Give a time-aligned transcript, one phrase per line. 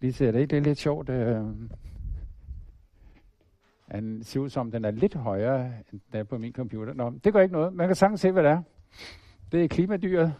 [0.00, 0.50] lige se det.
[0.50, 1.08] Det er lidt sjovt.
[1.08, 1.44] Øh.
[3.92, 6.94] den ser ud som, den er lidt højere, end den er på min computer.
[6.94, 7.72] Nå, det går ikke noget.
[7.72, 8.62] Man kan sagtens se, hvad det er.
[9.52, 10.34] Det er klimadyret,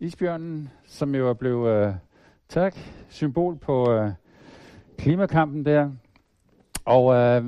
[0.00, 1.94] isbjørnen, som jo er blevet, øh,
[2.48, 2.76] tak,
[3.08, 4.10] symbol på øh,
[4.98, 5.90] klimakampen der.
[6.84, 7.44] Og øh,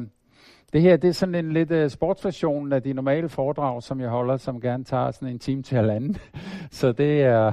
[0.72, 4.08] det her, det er sådan en lidt uh, sportsversion af de normale foredrag, som jeg
[4.08, 6.16] holder, som gerne tager sådan en time til halvanden.
[6.70, 7.52] Så det er,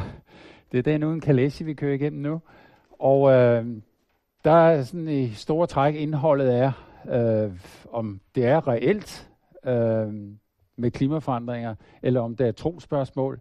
[0.71, 2.41] det er den uden kalesje, vi kører igennem nu.
[2.99, 3.65] Og øh,
[4.43, 6.71] der er sådan i store træk indholdet er,
[7.09, 7.51] øh,
[7.91, 9.29] om det er reelt
[9.65, 10.13] øh,
[10.77, 13.39] med klimaforandringer, eller om det er trospørgsmål.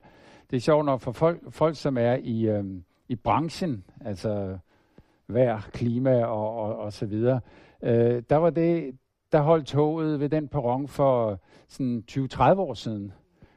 [0.50, 2.64] Det er sjovt nok for folk, folk som er i, øh,
[3.08, 4.58] i branchen, altså
[5.28, 7.40] vejr, klima og, og, og så videre,
[7.82, 8.98] øh, der var det,
[9.32, 13.12] der holdt toget ved den perron for sådan 20-30 år siden.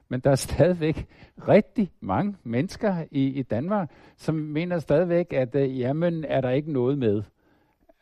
[0.10, 1.08] Men der er stadigvæk
[1.48, 6.72] rigtig mange mennesker i, i Danmark, som mener stadigvæk, at øh, jamen, er der ikke
[6.72, 7.24] noget med.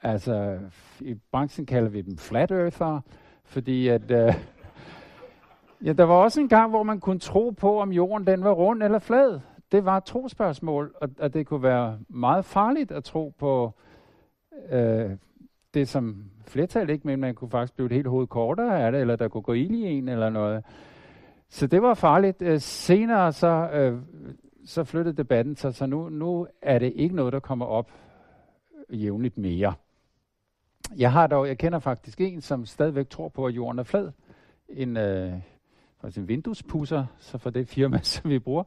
[0.03, 0.59] Altså,
[0.99, 2.99] i branchen kalder vi dem flat earther,
[3.43, 4.11] fordi at...
[4.11, 4.33] Øh,
[5.85, 8.51] ja, der var også en gang, hvor man kunne tro på, om jorden den var
[8.51, 9.39] rund eller flad.
[9.71, 13.73] Det var et trospørgsmål, og, og det kunne være meget farligt at tro på
[14.71, 15.11] øh,
[15.73, 19.01] det, som flertal ikke, men man kunne faktisk blive et helt hoved kortere af det,
[19.01, 20.63] eller der kunne gå ild i en eller noget.
[21.55, 22.41] Så det var farligt.
[22.41, 23.99] Øh, senere så, øh,
[24.65, 27.91] så flyttede debatten sig, så nu, nu er det ikke noget, der kommer op
[28.89, 29.73] jævnligt mere.
[30.97, 34.11] Jeg har dog, jeg kender faktisk en, som stadigvæk tror på, at jorden er flad.
[34.69, 35.33] En, øh,
[36.17, 38.63] en vinduespusser, så for det firma, som vi bruger.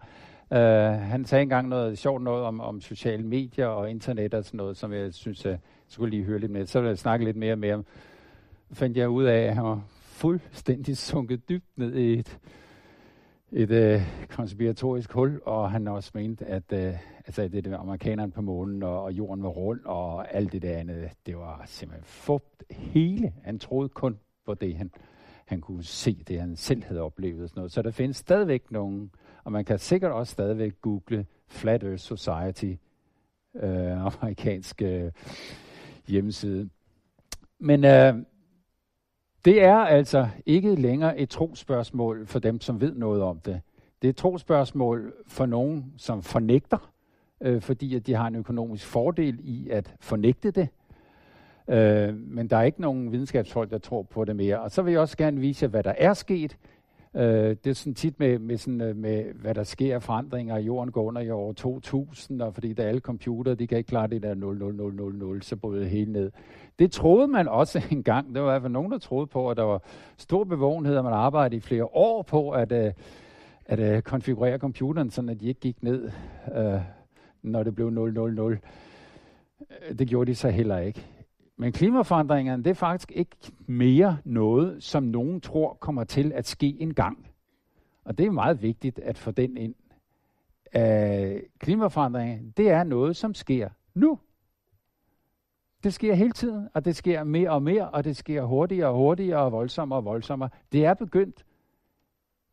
[0.50, 0.56] Uh,
[1.02, 4.76] han sagde engang noget sjovt noget om, om sociale medier og internet og sådan noget,
[4.76, 5.58] som jeg synes, jeg
[5.88, 6.66] skulle lige høre lidt mere.
[6.66, 7.84] Så vil jeg snakke lidt mere med ham.
[8.72, 12.38] Fandt jeg ud af, at han var fuldstændig sunket dybt ned i et,
[13.52, 16.94] et øh, konspiratorisk hul, og han også mente, at øh,
[17.26, 20.76] altså det var amerikanerne på månen, og, og jorden var rund, og alt det der
[20.76, 23.32] andet, det var simpelthen fugt hele.
[23.42, 24.90] Han troede kun på det, han,
[25.46, 27.42] han kunne se, det han selv havde oplevet.
[27.42, 27.72] Og sådan noget.
[27.72, 29.10] Så der findes stadigvæk nogen,
[29.44, 32.72] og man kan sikkert også stadigvæk google Flat Earth Society,
[33.54, 35.12] øh, amerikanske øh,
[36.06, 36.68] hjemmeside.
[37.58, 38.14] Men øh,
[39.48, 43.60] det er altså ikke længere et trospørgsmål for dem, som ved noget om det.
[44.02, 46.92] Det er et trospørgsmål for nogen, som fornægter,
[47.40, 50.68] øh, fordi at de har en økonomisk fordel i at fornægte det.
[51.68, 54.60] Øh, men der er ikke nogen videnskabsfolk, der tror på det mere.
[54.60, 56.56] Og så vil jeg også gerne vise jer, hvad der er sket.
[57.18, 60.58] Øh, det er sådan tit med, med, sådan, øh, med, hvad der sker af forandringer.
[60.58, 63.88] Jorden går under i år 2000, og fordi der er alle computere, de kan ikke
[63.88, 66.30] klare det der 00000, så bryder det hele ned.
[66.78, 68.34] Det troede man også engang.
[68.34, 69.82] Der var i hvert fald nogen, der troede på, at der var
[70.16, 72.92] stor bevågenhed, og man arbejdede i flere år på at, øh,
[73.66, 76.10] at øh, konfigurere computeren, sådan at de ikke gik ned,
[76.56, 76.80] øh,
[77.42, 78.52] når det blev 000.
[78.52, 78.58] Øh,
[79.98, 81.17] det gjorde de så heller ikke.
[81.60, 83.36] Men klimaforandringerne, det er faktisk ikke
[83.66, 87.30] mere noget, som nogen tror kommer til at ske en gang.
[88.04, 89.74] Og det er meget vigtigt at få den ind.
[90.76, 94.18] Øh, klimaforandringer, det er noget, som sker nu.
[95.84, 98.94] Det sker hele tiden, og det sker mere og mere, og det sker hurtigere og
[98.94, 100.50] hurtigere og voldsommere og voldsommere.
[100.72, 101.44] Det er begyndt.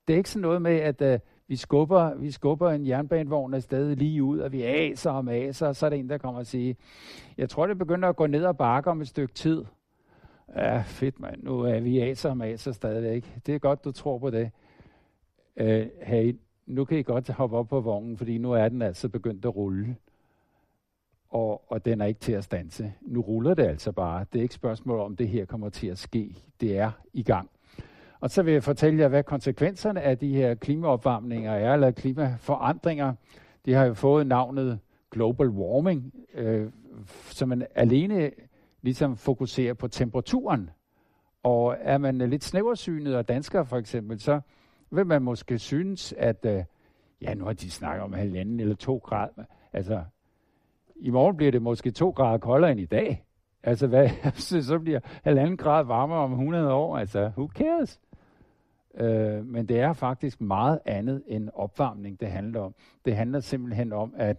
[0.08, 3.96] Det er ikke sådan noget med, at øh, vi skubber, vi skubber en jernbanevogn afsted
[3.96, 6.48] lige ud, og vi aser og maser, og så er der en, der kommer og
[6.48, 6.74] siger,
[7.38, 9.66] jeg tror, det begynder at gå ned og bakke om et stykke tid.
[10.56, 13.40] Ja, fedt mand, nu er vi aser og maser stadigvæk.
[13.46, 14.52] Det er godt, du tror på det.
[15.62, 15.66] Uh,
[16.02, 16.36] hey,
[16.66, 19.56] nu kan I godt hoppe op på vognen, fordi nu er den altså begyndt at
[19.56, 19.96] rulle.
[21.30, 22.94] Og, og den er ikke til at stanse.
[23.02, 24.26] Nu ruller det altså bare.
[24.34, 26.36] Det er ikke spørgsmål om, det her kommer til at ske.
[26.62, 27.50] Det er i gang.
[28.25, 33.13] Og så vil jeg fortælle jer, hvad konsekvenserne af de her klimaopvarmninger er, eller klimaforandringer.
[33.66, 34.80] De har jo fået navnet
[35.12, 36.69] global warming, øh,
[37.30, 38.31] som man alene
[38.81, 40.69] ligesom fokuserer på temperaturen.
[41.44, 44.40] Og er man lidt snæversynet og dansker for eksempel, så
[44.91, 46.64] vil man måske synes, at øh,
[47.22, 49.44] ja, nu har de snakket om halvanden eller to grader.
[49.74, 50.03] Altså,
[50.96, 53.26] i morgen bliver det måske to grader koldere end i dag.
[53.66, 54.09] Altså, hvad,
[54.61, 56.97] så bliver halvanden grad varmere om 100 år.
[56.97, 58.00] Altså, who cares?
[58.97, 62.76] Øh, men det er faktisk meget andet end opvarmning, det handler om.
[63.06, 64.38] Det handler simpelthen om, at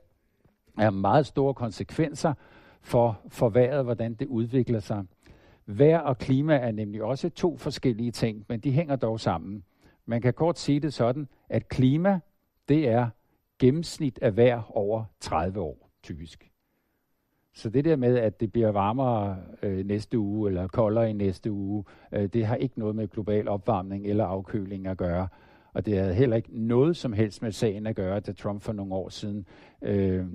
[0.77, 2.35] der er meget store konsekvenser
[2.81, 5.05] for, for vejret, hvordan det udvikler sig.
[5.67, 9.65] Vejr og klima er nemlig også to forskellige ting, men de hænger dog sammen.
[10.07, 12.21] Man kan kort sige det sådan, at klima,
[12.69, 13.09] det er
[13.59, 16.51] gennemsnit af vejr over 30 år, typisk.
[17.57, 21.53] Så det der med, at det bliver varmere øh, næste uge, eller koldere i næste
[21.53, 25.29] uge, øh, det har ikke noget med global opvarmning eller afkøling at gøre.
[25.73, 28.73] Og det havde heller ikke noget som helst med sagen at gøre, da Trump for
[28.73, 29.47] nogle år siden
[29.83, 30.27] øh,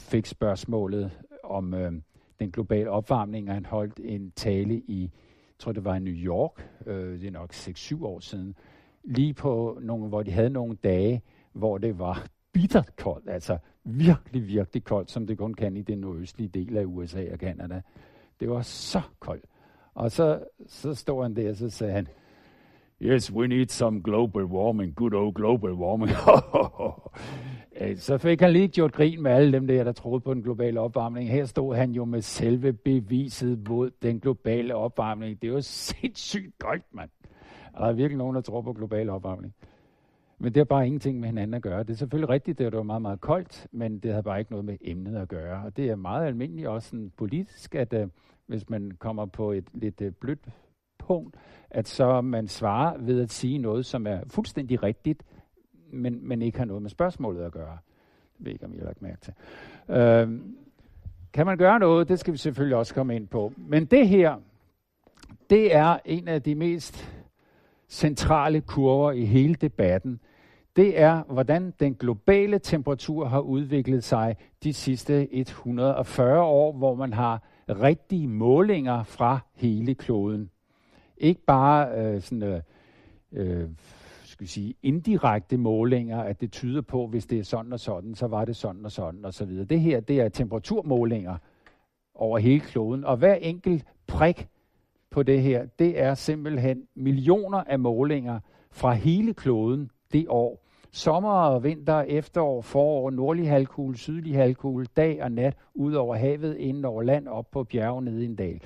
[0.00, 1.10] fik spørgsmålet
[1.44, 1.92] om øh,
[2.40, 6.14] den globale opvarmning, og han holdt en tale i, jeg tror det var i New
[6.14, 8.56] York, øh, det er nok 6-7 år siden,
[9.04, 11.22] lige på nogle, hvor de havde nogle dage,
[11.52, 15.98] hvor det var bittert koldt, altså virkelig, virkelig koldt, som det kun kan i den
[15.98, 17.82] nordøstlige del af USA og Canada.
[18.40, 19.44] Det var så koldt.
[19.94, 22.08] Og så, så stod han der, og så sagde han,
[23.02, 26.10] Yes, we need some global warming, good old global warming.
[27.80, 30.42] Øh, så fik han lige gjort grin med alle dem der, der troede på den
[30.42, 31.30] globale opvarmning.
[31.30, 35.42] Her stod han jo med selve beviset mod den globale opvarmning.
[35.42, 37.10] Det er jo sindssygt godt, mand.
[37.74, 39.54] Er der virkelig nogen, der tror på global opvarmning.
[40.38, 41.82] Men det har bare ingenting med hinanden at gøre.
[41.82, 44.50] Det er selvfølgelig rigtigt, at det var meget, meget koldt, men det har bare ikke
[44.50, 45.64] noget med emnet at gøre.
[45.64, 48.08] Og det er meget almindeligt også sådan politisk, at uh,
[48.46, 50.48] hvis man kommer på et lidt uh, blødt
[50.98, 51.36] punkt,
[51.70, 55.22] at så man svarer ved at sige noget, som er fuldstændig rigtigt,
[55.92, 57.78] men, men ikke har noget med spørgsmålet at gøre.
[58.38, 59.34] Det ved ikke, om I har lagt mærke til.
[59.88, 60.40] Uh,
[61.32, 62.08] kan man gøre noget?
[62.08, 63.52] Det skal vi selvfølgelig også komme ind på.
[63.56, 64.36] Men det her,
[65.50, 67.15] det er en af de mest
[67.88, 70.20] centrale kurver i hele debatten,
[70.76, 77.12] det er, hvordan den globale temperatur har udviklet sig de sidste 140 år, hvor man
[77.12, 80.50] har rigtige målinger fra hele kloden.
[81.16, 82.60] Ikke bare øh, sådan, øh,
[83.32, 83.68] øh
[84.36, 88.26] skal sige, indirekte målinger, at det tyder på, hvis det er sådan og sådan, så
[88.26, 89.64] var det sådan og sådan og så videre.
[89.64, 91.36] Det her, det er temperaturmålinger
[92.14, 94.48] over hele kloden, og hver enkelt prik
[95.16, 98.40] på det her, det er simpelthen millioner af målinger
[98.70, 100.64] fra hele kloden det år.
[100.92, 106.56] Sommer og vinter, efterår, forår, nordlig halvkugle, sydlig halvkugle, dag og nat, ud over havet,
[106.56, 108.60] inden over land, op på bjerge, nede i en dal.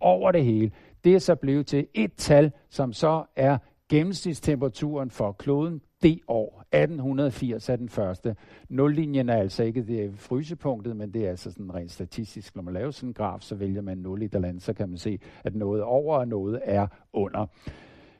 [0.00, 0.70] Over det hele.
[1.04, 3.58] Det er så blevet til et tal, som så er
[3.88, 6.61] gennemsnitstemperaturen for kloden det år.
[6.72, 8.36] 1880 er den første.
[8.68, 12.56] Nullinjen er altså ikke det frysepunktet, men det er altså sådan rent statistisk.
[12.56, 14.88] Når man laver sådan en graf, så vælger man 0 i et andet, så kan
[14.88, 17.46] man se, at noget over og noget er under.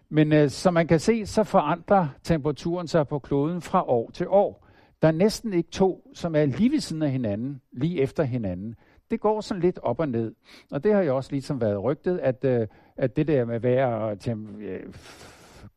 [0.08, 4.28] Men øh, som man kan se, så forandrer temperaturen sig på kloden fra år til
[4.28, 4.66] år.
[5.02, 8.74] Der er næsten ikke to, som er lige ved siden af hinanden, lige efter hinanden.
[9.10, 10.34] Det går sådan lidt op og ned.
[10.70, 12.66] Og det har jo også ligesom været rygtet, at, øh,
[12.96, 14.80] at det der med vejr og temp- øh,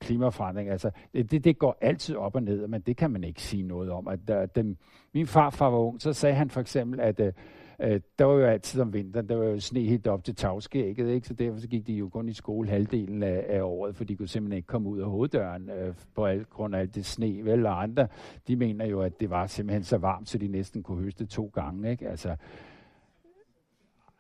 [0.06, 3.63] klimaforandring, altså det, det går altid op og ned, men det kan man ikke sige
[3.63, 4.07] noget om.
[4.07, 4.78] At, at dem,
[5.13, 7.88] min farfar var ung, så sagde han for eksempel, at uh,
[8.19, 11.28] der var jo altid om vinteren, der var jo sne helt op til tagskægget, ikke?
[11.28, 14.16] så derfor så gik de jo kun i skole halvdelen af, af året, for de
[14.16, 17.46] kunne simpelthen ikke komme ud af hoveddøren øh, på al, grund af alt det sne.
[17.46, 18.08] Vel, og andre,
[18.48, 21.51] de mener jo, at det var simpelthen så varmt, så de næsten kunne høste to
[21.54, 21.92] gange.
[21.92, 22.10] Ikke?
[22.10, 22.36] Altså,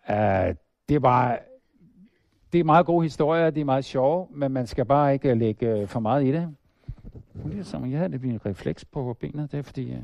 [0.09, 0.55] øh,
[0.89, 1.39] det var
[2.53, 5.37] det er meget gode historier, det er meget sjove, men man skal bare ikke øh,
[5.37, 6.55] lægge øh, for meget i det.
[7.45, 10.03] Det er som, jeg havde lidt en refleks på benet, det er fordi, øh,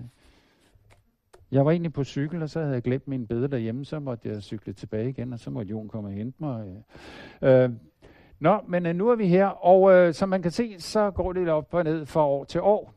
[1.52, 4.30] jeg var egentlig på cykel, og så havde jeg glemt min bede derhjemme, så måtte
[4.30, 6.84] jeg cykle tilbage igen, og så måtte Jon komme og hente mig.
[7.42, 7.70] Øh,
[8.40, 11.50] nå, men nu er vi her, og øh, som man kan se, så går det
[11.50, 12.94] op og ned fra år til år.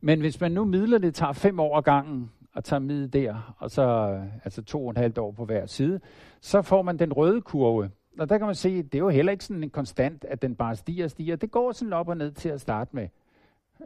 [0.00, 3.54] Men hvis man nu midler det tager fem år ad gangen, og tager middel der,
[3.58, 6.00] og så altså to og et halvt år på hver side,
[6.40, 9.32] så får man den røde kurve og der kan man se, det er jo heller
[9.32, 11.36] ikke sådan en konstant, at den bare stiger og stiger.
[11.36, 13.08] Det går sådan op og ned til at starte med.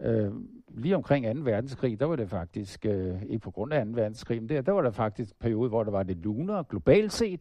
[0.03, 0.32] Øh,
[0.69, 1.43] lige omkring 2.
[1.43, 3.93] verdenskrig, der var det faktisk, øh, ikke på grund af 2.
[3.94, 7.12] verdenskrig, men der, der var der faktisk en periode, hvor der var lidt lunere globalt
[7.12, 7.41] set,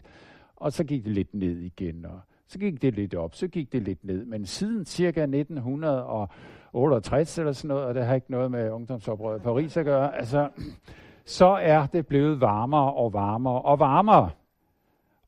[0.55, 3.71] og så gik det lidt ned igen, og så gik det lidt op, så gik
[3.71, 4.25] det lidt ned.
[4.25, 9.43] Men siden cirka 1968 eller sådan noget, og det har ikke noget med ungdomsoprøret i
[9.43, 10.49] Paris at gøre, altså,
[11.25, 14.29] så er det blevet varmere og varmere og varmere.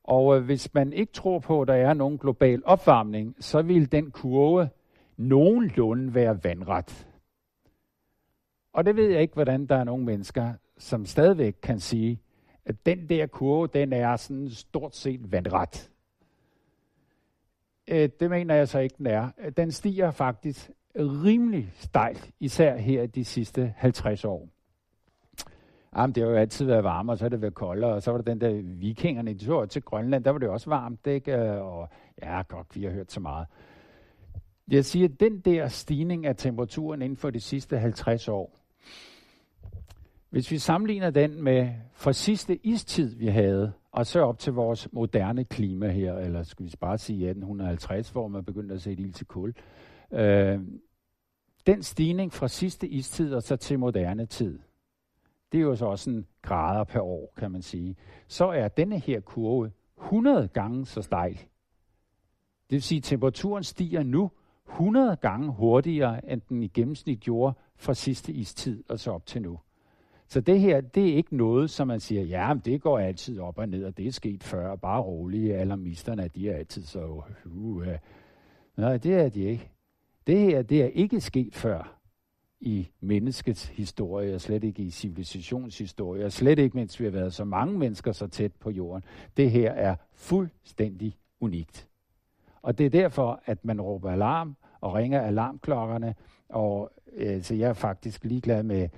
[0.06, 3.92] Og øh, hvis man ikke tror på, at der er nogen global opvarmning, så vil
[3.92, 4.68] den kurve
[5.16, 7.08] nogenlunde være vandret.
[8.72, 12.20] Og det ved jeg ikke, hvordan der er nogle mennesker, som stadigvæk kan sige,
[12.64, 15.90] at den der kurve, den er sådan stort set vandret.
[17.88, 19.30] Øh, det mener jeg så ikke, den er.
[19.56, 24.48] Den stiger faktisk rimelig stejlt, især her de sidste 50 år.
[25.96, 28.10] Jamen, det har jo altid været varmere, og så har det været koldere, og så
[28.10, 31.36] var der den der vikingerne, de tog til Grønland, der var det også varmt, ikke?
[31.36, 31.88] Øh, og
[32.22, 33.46] ja, godt, vi har hørt så meget.
[34.70, 38.58] Jeg siger, at den der stigning af temperaturen inden for de sidste 50 år,
[40.30, 44.88] hvis vi sammenligner den med for sidste istid, vi havde, og så op til vores
[44.92, 49.12] moderne klima her, eller skal vi bare sige 1850, hvor man begyndte at sætte ild
[49.12, 49.54] til kul,
[50.12, 50.60] øh,
[51.66, 54.58] den stigning fra sidste istid og så til moderne tid,
[55.52, 57.96] det er jo så også en grader per år, kan man sige,
[58.28, 61.34] så er denne her kurve 100 gange så stejl.
[62.70, 64.30] Det vil sige, at temperaturen stiger nu
[64.68, 69.42] 100 gange hurtigere, end den i gennemsnit gjorde fra sidste istid og så op til
[69.42, 69.58] nu.
[70.28, 73.40] Så det her, det er ikke noget, som man siger, ja, men det går altid
[73.40, 77.22] op og ned, og det er sket før, bare rolige, alarmisterne, de er altid så,
[77.44, 77.86] uh,
[78.76, 79.70] Nej, det er de ikke.
[80.26, 81.95] Det her, det er ikke sket før
[82.66, 87.34] i menneskets historie, og slet ikke i civilisationshistorie, og slet ikke, mens vi har været
[87.34, 89.04] så mange mennesker så tæt på jorden.
[89.36, 91.88] Det her er fuldstændig unikt.
[92.62, 96.14] Og det er derfor, at man råber alarm og ringer alarmklokkerne,
[96.48, 98.88] og øh, så jeg er faktisk ligeglad med,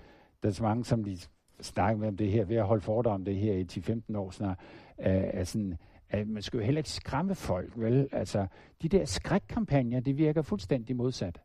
[0.43, 1.29] der er så mange, som lige
[1.61, 4.31] snakker med om det her, ved at holde fordrag om det her i 10-15 år
[4.31, 4.59] snart,
[4.99, 5.77] er, er sådan,
[6.11, 8.09] at man skal jo heller ikke skræmme folk, vel?
[8.13, 8.47] Altså,
[8.83, 11.41] de der skrækkampagner, det virker fuldstændig modsat.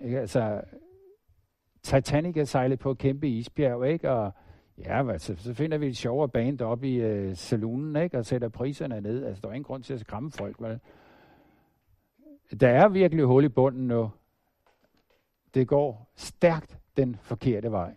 [0.00, 0.20] Ikke?
[0.20, 0.60] Altså,
[1.88, 4.10] Titanic er sejlet på et kæmpe isbjerg, ikke?
[4.10, 4.32] Og
[4.78, 8.18] ja, altså, så finder vi et sjovere band op i øh, salonen, ikke?
[8.18, 9.24] Og sætter priserne ned.
[9.24, 10.80] Altså, der er ingen grund til at skræmme folk, vel?
[12.60, 14.10] Der er virkelig hul i bunden nu.
[15.54, 17.94] Det går stærkt den forkerte vej.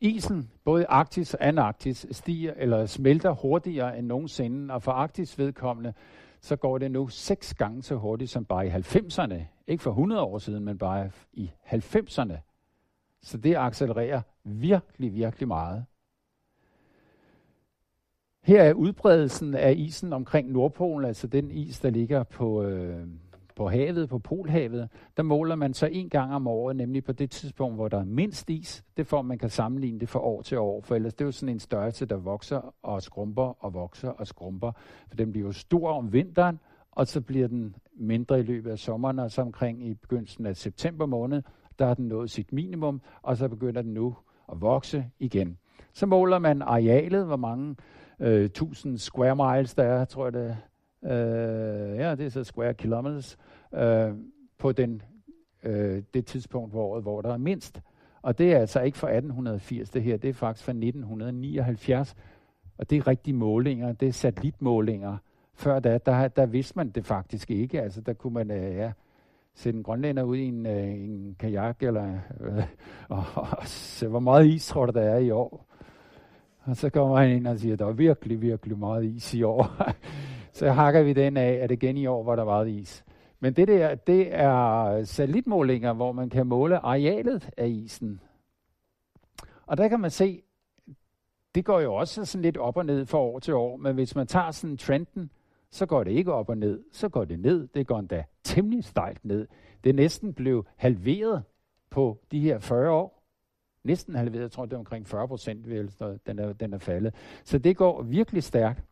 [0.00, 5.94] Isen, både Arktis og Antarktis, stiger eller smelter hurtigere end nogensinde, og for Arktis vedkommende,
[6.40, 9.34] så går det nu seks gange så hurtigt som bare i 90'erne.
[9.66, 12.36] Ikke for 100 år siden, men bare i 90'erne.
[13.22, 15.84] Så det accelererer virkelig, virkelig meget.
[18.42, 23.06] Her er udbredelsen af isen omkring Nordpolen, altså den is, der ligger på, øh,
[23.56, 27.30] på havet, på Polhavet, der måler man så en gang om året, nemlig på det
[27.30, 28.84] tidspunkt, hvor der er mindst is.
[28.96, 31.32] Det får man kan sammenligne det fra år til år, for ellers det er jo
[31.32, 34.72] sådan en størrelse, der vokser og skrumper og vokser og skrumper.
[35.08, 36.60] For den bliver jo stor om vinteren,
[36.92, 40.56] og så bliver den mindre i løbet af sommeren, og så omkring i begyndelsen af
[40.56, 41.42] september måned,
[41.78, 44.16] der har den nået sit minimum, og så begynder den nu
[44.52, 45.58] at vokse igen.
[45.92, 47.76] Så måler man arealet, hvor mange
[48.20, 50.56] øh, tusind square miles der er, tror jeg det
[51.06, 53.38] øh, ja, det er så square kilometers,
[53.74, 54.10] øh,
[54.58, 55.02] på den,
[55.62, 57.80] øh, det tidspunkt på året, hvor der er mindst.
[58.22, 62.16] Og det er altså ikke fra 1880 det her, det er faktisk fra 1979.
[62.78, 65.16] Og det er rigtige målinger, det er satellitmålinger.
[65.54, 67.82] Før da, der, der vidste man det faktisk ikke.
[67.82, 68.92] Altså der kunne man, øh, ja,
[69.54, 72.62] sætte en grønlænder ud i en, øh, en kajak, eller øh,
[73.08, 75.66] og, og se, hvor meget is tror du, der er i år.
[76.64, 79.76] Og så kommer han ind og siger, der er virkelig, virkelig meget is i år.
[80.56, 83.04] så hakker vi den af, at det igen i år, hvor der var is.
[83.40, 88.20] Men det der, det er satellitmålinger, hvor man kan måle arealet af isen.
[89.66, 90.42] Og der kan man se,
[91.54, 94.14] det går jo også sådan lidt op og ned fra år til år, men hvis
[94.14, 95.30] man tager sådan trenden,
[95.70, 97.68] så går det ikke op og ned, så går det ned.
[97.74, 99.48] Det går endda temmelig stejlt ned.
[99.84, 101.42] Det er næsten blev halveret
[101.90, 103.22] på de her 40 år.
[103.84, 105.64] Næsten halveret, jeg tror det er omkring 40 procent,
[106.26, 107.14] den er, den er faldet.
[107.44, 108.84] Så det går virkelig stærkt.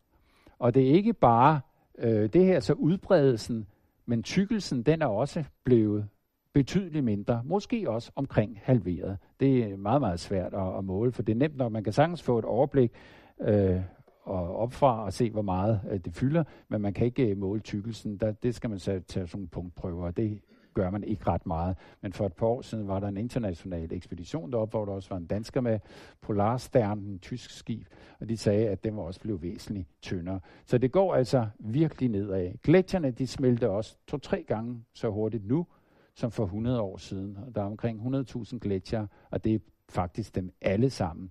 [0.64, 1.61] Og det er ikke bare
[1.99, 3.66] øh, det her, så udbredelsen,
[4.06, 6.09] men tykkelsen, den er også blevet
[6.52, 9.18] betydeligt mindre, måske også omkring halveret.
[9.40, 11.92] Det er meget, meget svært at, at måle, for det er nemt nok, man kan
[11.92, 12.92] sagtens få et overblik
[13.40, 13.80] øh,
[14.23, 17.61] og opfra og se, hvor meget øh, det fylder, men man kan ikke øh, måle
[17.61, 18.16] tykkelsen.
[18.16, 20.40] Der, det skal man så tage sådan nogle punktprøver, og det
[20.75, 21.76] gør man ikke ret meget.
[22.00, 25.09] Men for et par år siden var der en international ekspedition deroppe, hvor der også
[25.09, 25.78] var en dansker med,
[26.21, 27.87] Polarstern, en tysk skib,
[28.21, 30.40] og de sagde, at den var også blevet væsentligt tyndere.
[30.66, 32.52] Så det går altså virkelig nedad.
[32.62, 35.66] Gletsjerne, de smelter også to-tre gange så hurtigt nu,
[36.14, 37.38] som for 100 år siden.
[37.47, 41.31] Og der er omkring 100.000 gletsjer, og det er faktisk dem alle sammen.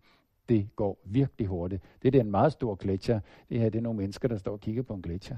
[0.50, 1.83] Det går virkelig hurtigt.
[2.01, 3.19] Det er en meget stor gletsjer.
[3.50, 5.38] Det her det er nogle mennesker, der står og kigger på en gletsjer.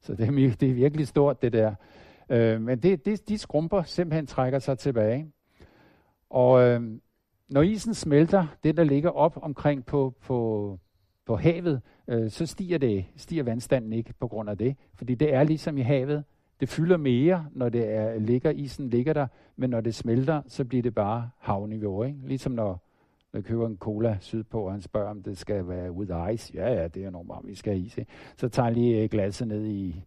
[0.00, 1.74] Så det er, det er virkelig stort, det der.
[2.28, 5.32] Øh, men det, det, de skrumper simpelthen trækker sig tilbage.
[6.30, 6.82] Og øh,
[7.48, 10.78] når isen smelter, det der ligger op omkring på, på,
[11.26, 14.76] på havet, øh, så stiger, det, stiger vandstanden ikke på grund af det.
[14.94, 16.24] Fordi det er ligesom i havet.
[16.60, 19.26] Det fylder mere, når det er, ligger, isen ligger der,
[19.56, 22.02] men når det smelter, så bliver det bare havniveau.
[22.02, 22.18] Ikke?
[22.24, 22.82] Ligesom når,
[23.32, 26.52] når jeg køber en cola sydpå, og han spørger, om det skal være with ice.
[26.54, 27.98] Ja, ja, det er normalt, vi skal have is.
[27.98, 28.10] Ikke?
[28.36, 30.04] Så tager jeg lige øh, glasset ned i,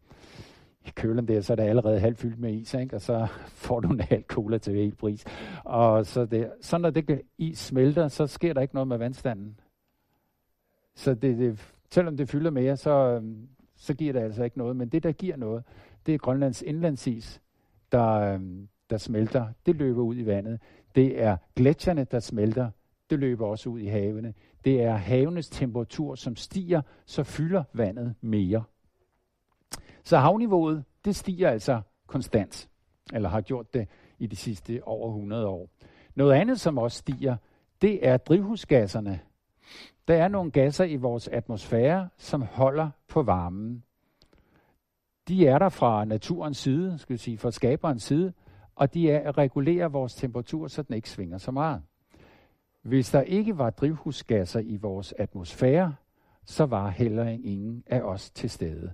[0.85, 2.95] i kølen der, så er det allerede halvt fyldt med is, ikke?
[2.95, 3.27] og så
[3.65, 5.25] får du en halv cola til hel pris.
[5.63, 9.59] Og så, det, så når det is smelter, så sker der ikke noget med vandstanden.
[10.95, 14.75] Så det, det, selvom det fylder mere, så, øhm, så giver det altså ikke noget.
[14.75, 15.63] Men det, der giver noget,
[16.05, 17.41] det er Grønlands indlandsis,
[17.91, 19.47] der, øhm, der smelter.
[19.65, 20.61] Det løber ud i vandet.
[20.95, 22.69] Det er gletsjerne, der smelter.
[23.09, 24.33] Det løber også ud i havene.
[24.65, 28.63] Det er havenes temperatur, som stiger, så fylder vandet mere.
[30.05, 32.69] Så havniveauet, det stiger altså konstant,
[33.13, 33.87] eller har gjort det
[34.19, 35.69] i de sidste over 100 år.
[36.15, 37.37] Noget andet, som også stiger,
[37.81, 39.19] det er drivhusgasserne.
[40.07, 43.83] Der er nogle gasser i vores atmosfære, som holder på varmen.
[45.27, 48.33] De er der fra naturens side, skal vi sige, fra skaberens side,
[48.75, 51.81] og de er regulerer vores temperatur, så den ikke svinger så meget.
[52.81, 55.95] Hvis der ikke var drivhusgasser i vores atmosfære,
[56.43, 58.93] så var heller ingen af os til stede.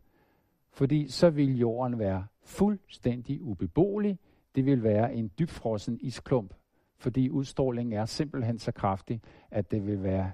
[0.73, 4.19] Fordi så ville jorden være fuldstændig ubeboelig.
[4.55, 6.53] Det vil være en dybfrossen isklump,
[6.97, 10.31] fordi udstrålingen er simpelthen så kraftig, at det vil være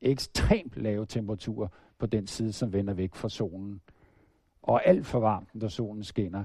[0.00, 3.80] ekstremt lave temperaturer på den side, som vender væk fra solen.
[4.62, 6.44] Og alt for varmt, når solen skinner.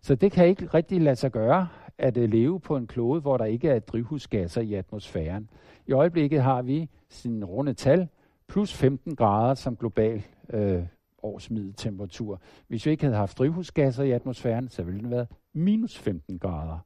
[0.00, 3.36] Så det kan ikke rigtig lade sig gøre at øh, leve på en klode, hvor
[3.36, 5.50] der ikke er drivhusgasser i atmosfæren.
[5.86, 8.08] I øjeblikket har vi sin runde tal,
[8.48, 10.82] plus 15 grader som global øh,
[11.22, 12.40] årsmiddeltemperatur.
[12.68, 16.78] Hvis vi ikke havde haft drivhusgasser i atmosfæren, så ville den være minus 15 grader.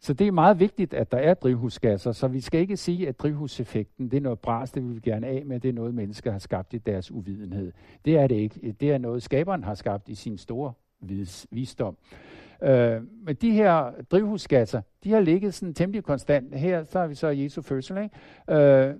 [0.00, 3.18] Så det er meget vigtigt, at der er drivhusgasser, så vi skal ikke sige, at
[3.18, 6.32] drivhuseffekten det er noget bras, det vil vi gerne af med, det er noget, mennesker
[6.32, 7.72] har skabt i deres uvidenhed.
[8.04, 8.72] Det er det ikke.
[8.72, 11.96] Det er noget, skaberen har skabt i sin store vis- visdom.
[12.62, 16.54] Øh, men de her drivhusgasser, de har ligget sådan temmelig konstant.
[16.54, 18.60] Her så har vi så Jesu fødsel, ikke?
[18.60, 18.94] Øh,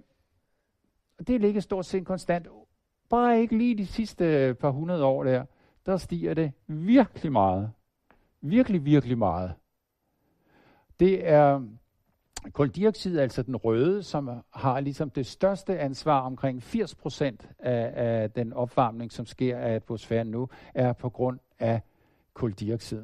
[1.26, 2.46] det ligger stort set konstant.
[3.10, 5.44] Bare ikke lige de sidste par hundrede år der,
[5.86, 7.70] der stiger det virkelig meget.
[8.40, 9.52] Virkelig, virkelig meget.
[11.00, 11.62] Det er
[12.52, 18.30] koldioxid, altså den røde, som har ligesom det største ansvar, omkring 80 procent af, af
[18.30, 21.80] den opvarmning, som sker af atmosfæren nu, er på grund af
[22.34, 23.02] koldioxid.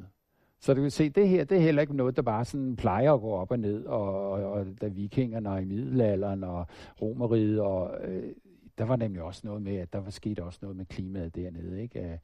[0.61, 3.13] Så du kan se, det her det er heller ikke noget, der bare sådan plejer
[3.13, 6.67] at gå op og ned, og, og, og da vikingerne og i middelalderen og
[7.03, 8.33] romeriet, og øh,
[8.79, 11.83] der var nemlig også noget med, at der var sket også noget med klimaet dernede,
[11.83, 12.01] ikke?
[12.01, 12.21] At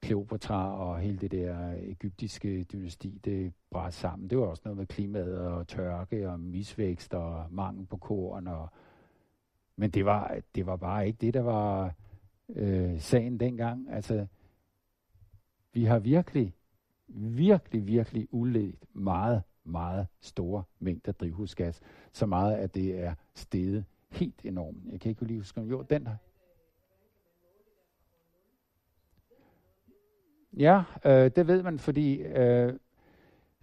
[0.00, 4.30] Kleopatra og hele det der egyptiske dynasti, det brændte sammen.
[4.30, 8.46] Det var også noget med klimaet og tørke og misvækst og mangel på korn.
[8.46, 8.68] Og,
[9.76, 11.94] men det var, det var bare ikke det, der var
[12.48, 13.90] øh, sagen dengang.
[13.90, 14.26] Altså,
[15.72, 16.54] vi har virkelig
[17.08, 21.80] virkelig, virkelig uledt meget, meget store mængder drivhusgas.
[22.12, 23.84] Så meget, at det er steget
[24.16, 24.76] helt enormt.
[24.92, 26.16] Jeg kan ikke lige huske, om jo, den der.
[30.56, 32.72] Ja, øh, det ved man, fordi øh,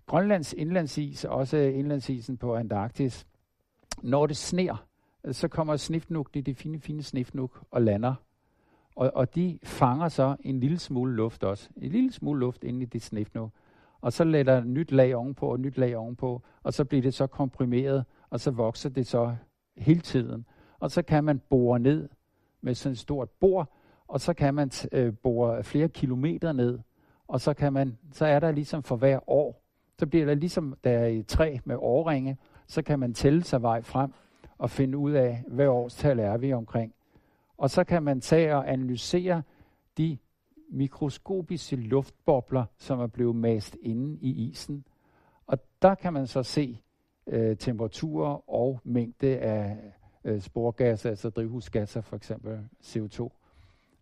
[0.06, 3.28] Grønlands indlandsis, også øh, indlandsisen på Antarktis,
[4.04, 4.88] når det sner,
[5.32, 8.16] så kommer snifnuk, det er det fine, fine snifnuk, og lander
[8.96, 11.70] og, og de fanger så en lille smule luft også.
[11.78, 13.52] En lille smule luft ind i det snifnuk.
[14.02, 17.28] Og så lægger nyt lag ovenpå og nyt lag ovenpå, og så bliver det så
[17.28, 19.36] komprimeret, og så vokser det så
[19.78, 20.46] hele tiden.
[20.80, 22.10] Og så kan man bore ned
[22.62, 23.72] med sådan et stort bor,
[24.08, 26.80] og så kan man øh, bore flere kilometer ned,
[27.28, 29.64] og så, kan man, så er der ligesom for hver år,
[30.00, 33.62] så bliver der ligesom, der er et træ med årringe, så kan man tælle sig
[33.62, 34.14] vej frem
[34.58, 36.94] og finde ud af, hvad årstal er vi omkring.
[37.58, 39.42] Og så kan man tage og analysere
[39.98, 40.18] de
[40.70, 44.86] mikroskopiske luftbobler, som er blevet mast inde i isen.
[45.48, 46.80] Og der kan man så se
[47.32, 49.78] øh, temperaturer og mængde af
[50.24, 53.30] øh, sporgasser, altså drivhusgasser, for eksempel CO2.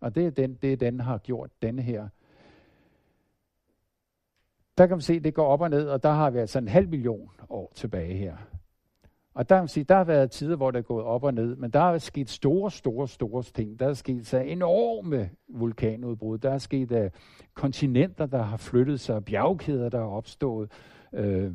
[0.00, 2.08] Og det er den, det den har gjort, denne her.
[4.78, 6.58] Der kan man se, at det går op og ned, og der har vi altså
[6.58, 8.36] en halv million år tilbage her.
[9.34, 11.70] Og der, sige, der har været tider, hvor det er gået op og ned, men
[11.70, 13.80] der er sket store, store, store ting.
[13.80, 16.38] Der er sket så enorme vulkanudbrud.
[16.38, 17.06] Der er sket uh,
[17.54, 20.70] kontinenter, der har flyttet sig, bjergkæder, der er opstået,
[21.12, 21.52] øh,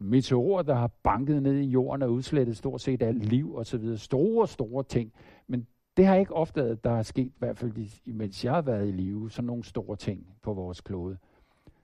[0.00, 3.96] meteorer, der har banket ned i jorden og udslettet stort set alt liv osv.
[3.96, 5.12] Store, store ting.
[5.46, 7.72] Men det har jeg ikke opdaget, der er sket, i hvert fald
[8.04, 11.16] mens jeg har været i live, sådan nogle store ting på vores klode.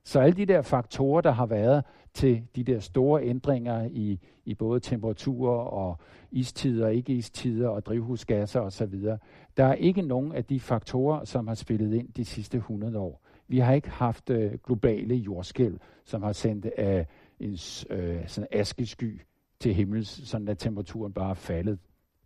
[0.04, 4.54] Så alle de der faktorer, der har været til de der store ændringer i, i
[4.54, 5.98] både temperaturer og
[6.30, 9.00] istider, ikke istider og drivhusgasser osv.,
[9.56, 13.22] der er ikke nogen af de faktorer, som har spillet ind de sidste 100 år.
[13.48, 17.04] Vi har ikke haft øh, globale jordskæl, som har sendt øh,
[17.40, 17.58] en
[17.90, 19.20] øh, sådan askesky
[19.60, 21.78] til himmels, sådan at temperaturen bare er faldet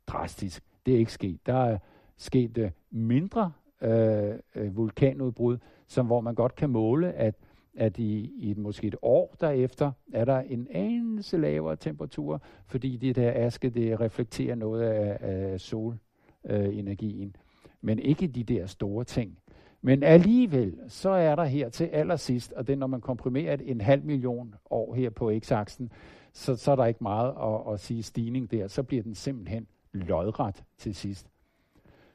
[0.07, 0.63] drastisk.
[0.87, 1.47] Det er ikke sket.
[1.47, 1.79] Der er
[2.17, 7.35] sket øh, mindre øh, øh vulkanudbrud, som hvor man godt kan måle, at
[7.77, 13.17] at i, i måske et år derefter er der en anelse lavere temperatur, fordi det
[13.17, 17.29] der aske, det reflekterer noget af, af solenergien.
[17.29, 17.43] Øh,
[17.81, 19.39] Men ikke de der store ting.
[19.83, 23.81] Men alligevel, så er der her til allersidst, og det er, når man komprimerer en
[23.81, 25.93] halv million år her på x-aksen,
[26.33, 28.69] så, så er der ikke meget at, at sige stigning der.
[28.69, 31.27] Så bliver den simpelthen lodret til sidst.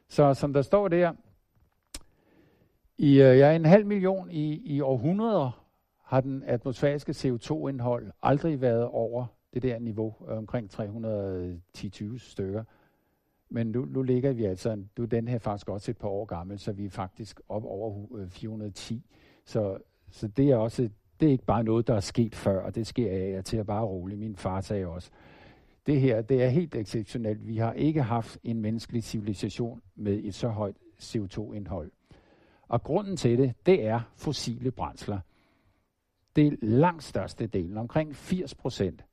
[0.08, 1.13] Så som der står der,
[2.97, 5.65] i øh, ja, en halv million i, i århundreder
[6.04, 12.63] har den atmosfæriske CO2-indhold aldrig været over det der niveau, øh, omkring 310-20 stykker.
[13.55, 16.25] Men nu, nu ligger vi altså, du er den her faktisk også et par år
[16.25, 18.95] gammel, så vi er faktisk op over 410.
[18.95, 19.01] Øh,
[19.45, 19.77] så,
[20.09, 20.89] så det er også,
[21.19, 23.65] det er ikke bare noget, der er sket før, og det sker af til at
[23.65, 24.19] bare roligt.
[24.19, 25.09] Min far sagde også,
[25.85, 27.47] det her, det er helt exceptionelt.
[27.47, 31.91] Vi har ikke haft en menneskelig civilisation med et så højt CO2-indhold.
[32.67, 35.19] Og grunden til det, det er fossile brændsler.
[36.35, 39.05] Det er langt største delen, omkring 80 procent.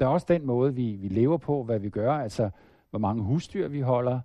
[0.00, 2.50] Der er også den måde, vi, vi lever på, hvad vi gør, altså
[2.96, 4.20] hvor mange husdyr vi holder,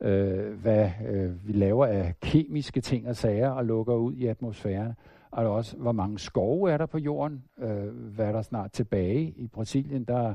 [0.00, 4.92] øh, hvad øh, vi laver af kemiske ting og sager og lukker ud i atmosfæren,
[5.30, 9.34] og også hvor mange skove er der på jorden, øh, hvad er der snart tilbage.
[9.36, 10.34] I Brasilien, der,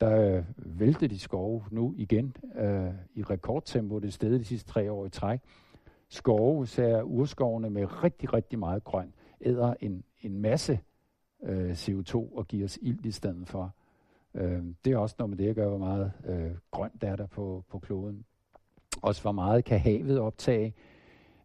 [0.00, 4.92] der øh, vælter de skove nu igen øh, i rekordtempo det sted de sidste tre
[4.92, 5.40] år i træk.
[6.08, 10.80] Skove, er urskovene med rigtig, rigtig meget grøn, æder en, en masse
[11.42, 13.74] øh, CO2 og giver os ild i stedet for.
[14.34, 17.16] Øh, det er også noget med det at gøre, hvor meget øh, grønt der er
[17.16, 18.24] der på, på kloden.
[19.02, 20.74] Også hvor meget kan havet optage.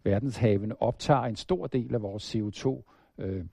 [0.04, 2.82] Verdenshavene optager en stor del af vores CO2.
[3.18, 3.46] Øh,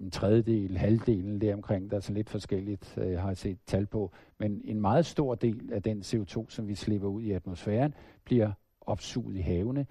[0.00, 4.12] en tredjedel, halvdelen deromkring, der er sådan lidt forskelligt, øh, har jeg set tal på.
[4.38, 8.52] Men en meget stor del af den CO2, som vi slipper ud i atmosfæren, bliver
[8.80, 9.86] opsuget i havene.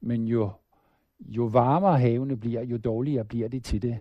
[0.00, 0.50] Men jo,
[1.20, 3.98] jo varmere havene bliver, jo dårligere bliver det til det.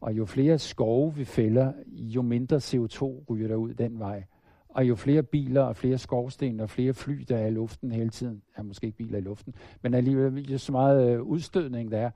[0.00, 4.24] Og jo flere skove vi fælder, jo mindre CO2 ryger der ud den vej.
[4.68, 8.10] Og jo flere biler og flere skorsten og flere fly, der er i luften hele
[8.10, 11.98] tiden, er måske ikke biler i luften, men alligevel jo så meget øh, udstødning der
[11.98, 12.10] er,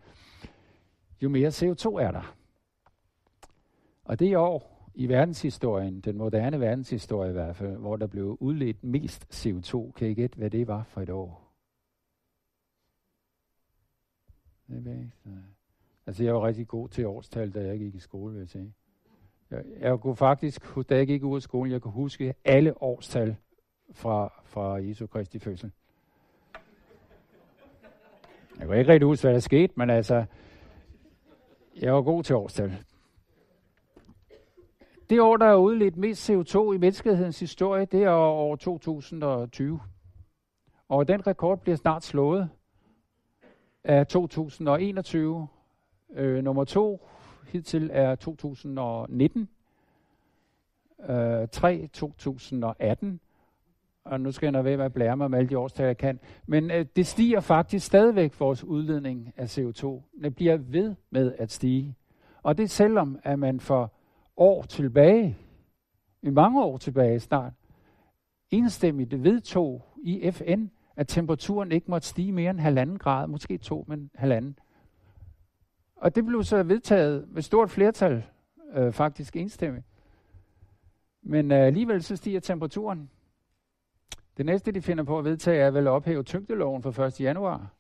[1.23, 2.37] jo mere CO2 er der.
[4.05, 8.85] Og det år i verdenshistorien, den moderne verdenshistorie i hvert fald, hvor der blev udledt
[8.85, 9.93] mest CO2.
[9.93, 11.53] Kan I gætte, hvad det var for et år?
[14.69, 15.54] Det ved jeg ikke.
[16.07, 18.75] Altså, jeg var rigtig god til årstal, da jeg gik i skole, vil jeg sige.
[19.51, 23.37] Jeg, jeg kunne faktisk, da jeg gik ud af skolen, jeg kunne huske alle årstal
[23.93, 25.73] fra, fra Jesu Kristi fødsel.
[28.59, 30.25] Jeg kunne ikke rigtig huske, hvad der skete, men altså,
[31.81, 32.85] jeg var god til årstal.
[35.11, 39.81] Det år, der er udledt mest CO2 i menneskehedens historie, det er år 2020.
[40.89, 42.51] Og den rekord bliver snart slået
[43.85, 45.49] af 2021.
[46.15, 47.09] Øh, nummer to
[47.47, 49.49] hidtil er 2019.
[51.09, 53.21] Øh, 3 2018.
[54.05, 55.97] Og nu skal jeg nok være med at blære mig med alle de årstal, jeg
[55.97, 56.21] kan.
[56.47, 60.03] Men øh, det stiger faktisk stadigvæk vores udledning af CO2.
[60.23, 61.95] Det bliver ved med at stige.
[62.43, 63.93] Og det selvom, at man for
[64.37, 65.37] år tilbage,
[66.23, 67.53] i mange år tilbage snart,
[68.51, 73.85] enstemmigt vedtog i FN, at temperaturen ikke måtte stige mere end halvanden grad, måske to,
[73.89, 74.59] men halvanden.
[76.05, 78.25] Og det blev så vedtaget med stort flertal,
[78.75, 79.87] øh, faktisk enstemmigt.
[81.23, 83.11] Men øh, alligevel så stiger temperaturen.
[84.37, 87.21] Det næste, de finder på at vedtage, er vel at ophæve tyngdeloven fra 1.
[87.21, 87.75] januar.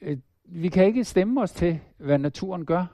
[0.00, 2.86] Øh, vi kan ikke stemme os til, hvad naturen gør.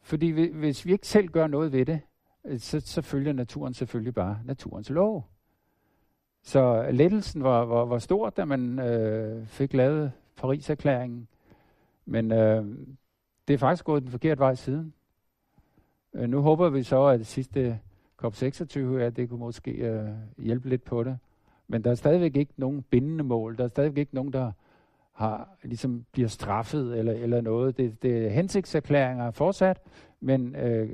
[0.00, 2.00] Fordi hvis vi ikke selv gør noget ved det,
[2.44, 5.31] øh, så, så følger naturen selvfølgelig bare naturens lov.
[6.42, 11.28] Så lettelsen var, var, var stor, da man øh, fik lavet Paris-erklæringen.
[12.06, 12.64] Men øh,
[13.48, 14.94] det er faktisk gået den forkerte vej siden.
[16.14, 17.80] Øh, nu håber vi så, at det sidste
[18.24, 21.18] COP26, ja, det kunne måske øh, hjælpe lidt på det.
[21.68, 23.58] Men der er stadigvæk ikke nogen bindende mål.
[23.58, 24.52] Der er stadigvæk ikke nogen, der
[25.12, 27.76] har, ligesom bliver straffet eller, eller noget.
[27.76, 29.80] Det, det er hensigtserklæringer fortsat,
[30.20, 30.90] men øh,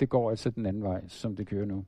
[0.00, 1.84] det går altså den anden vej, som det kører nu.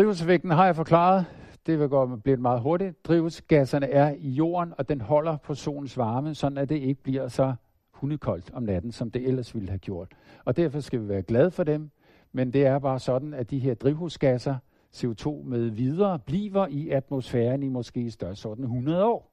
[0.00, 1.26] Drivhuseffekten har jeg forklaret.
[1.66, 3.04] Det vil gå blive meget hurtigt.
[3.04, 7.28] Drivhusgasserne er i jorden, og den holder på solens varme, sådan at det ikke bliver
[7.28, 7.54] så
[7.90, 10.08] hundekoldt om natten, som det ellers ville have gjort.
[10.44, 11.90] Og derfor skal vi være glade for dem,
[12.32, 14.56] men det er bare sådan, at de her drivhusgasser,
[14.96, 19.32] CO2 med videre, bliver i atmosfæren i måske i størrelsesorden 100 år.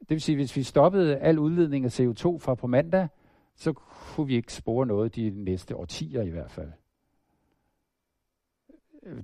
[0.00, 3.08] Det vil sige, hvis vi stoppede al udledning af CO2 fra på mandag,
[3.56, 6.70] så kunne vi ikke spore noget de næste årtier i hvert fald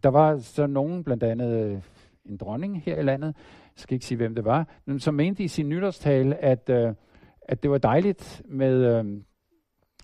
[0.02, 1.80] der var så nogen, blandt andet øh,
[2.24, 5.44] en dronning her i landet, jeg skal ikke sige, hvem det var, men som mente
[5.44, 6.94] i sin nytårstale, at, øh,
[7.42, 9.04] at det var dejligt med, øh,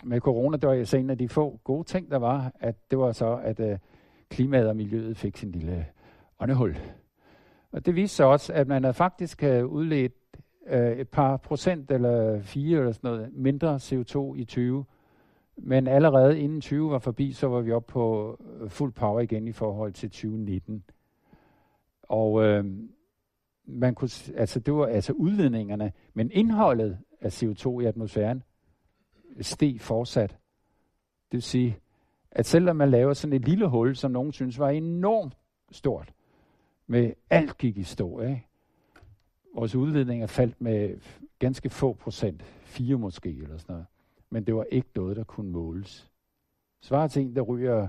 [0.04, 0.56] med corona.
[0.56, 3.40] Det var altså en af de få gode ting, der var, at det var så,
[3.44, 3.78] at øh,
[4.28, 5.86] klimaet og miljøet fik sin lille
[6.40, 6.76] åndehul.
[7.72, 10.12] Og det viste sig også, at man havde faktisk øh, udledt
[10.66, 14.84] øh, et par procent eller fire eller sådan noget mindre CO2 i 20
[15.56, 19.48] men allerede inden 20 var forbi, så var vi oppe på øh, fuld power igen
[19.48, 20.84] i forhold til 2019.
[22.02, 22.64] Og øh,
[23.64, 28.42] man kunne, altså det var altså udledningerne, men indholdet af CO2 i atmosfæren
[29.40, 30.30] steg fortsat.
[30.30, 31.78] Det vil sige,
[32.30, 35.36] at selvom man laver sådan et lille hul, som nogen synes var enormt
[35.70, 36.12] stort,
[36.86, 38.46] med alt gik i stå, ikke?
[39.54, 41.00] vores udledninger faldt med
[41.38, 43.86] ganske få procent, fire måske eller sådan noget
[44.32, 46.10] men det var ikke noget, der kunne måles.
[46.82, 47.88] Svaret til en, der ryger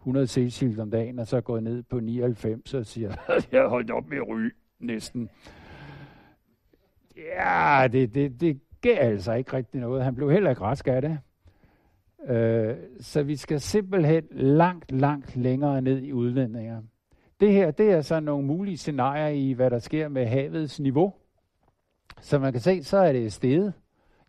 [0.00, 3.08] 100 cc om dagen, og så er gået ned på 99 og siger,
[3.52, 5.30] jeg har holdt op med at ryge næsten.
[7.16, 10.04] Ja, det, det, det gav altså ikke rigtig noget.
[10.04, 11.18] Han blev heller ikke rask af det.
[12.28, 16.82] Øh, så vi skal simpelthen langt, langt længere ned i udledninger.
[17.40, 21.14] Det her, det er så nogle mulige scenarier i, hvad der sker med havets niveau.
[22.20, 23.72] Som man kan se, så er det steget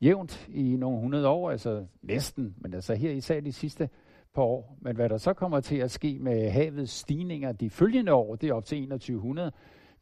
[0.05, 3.89] jævnt i nogle hundrede år, altså næsten, men altså her især de sidste
[4.33, 4.77] par år.
[4.81, 8.49] Men hvad der så kommer til at ske med havets stigninger de følgende år, det
[8.49, 9.51] er op til 2100,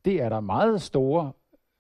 [0.06, 1.32] det er der meget store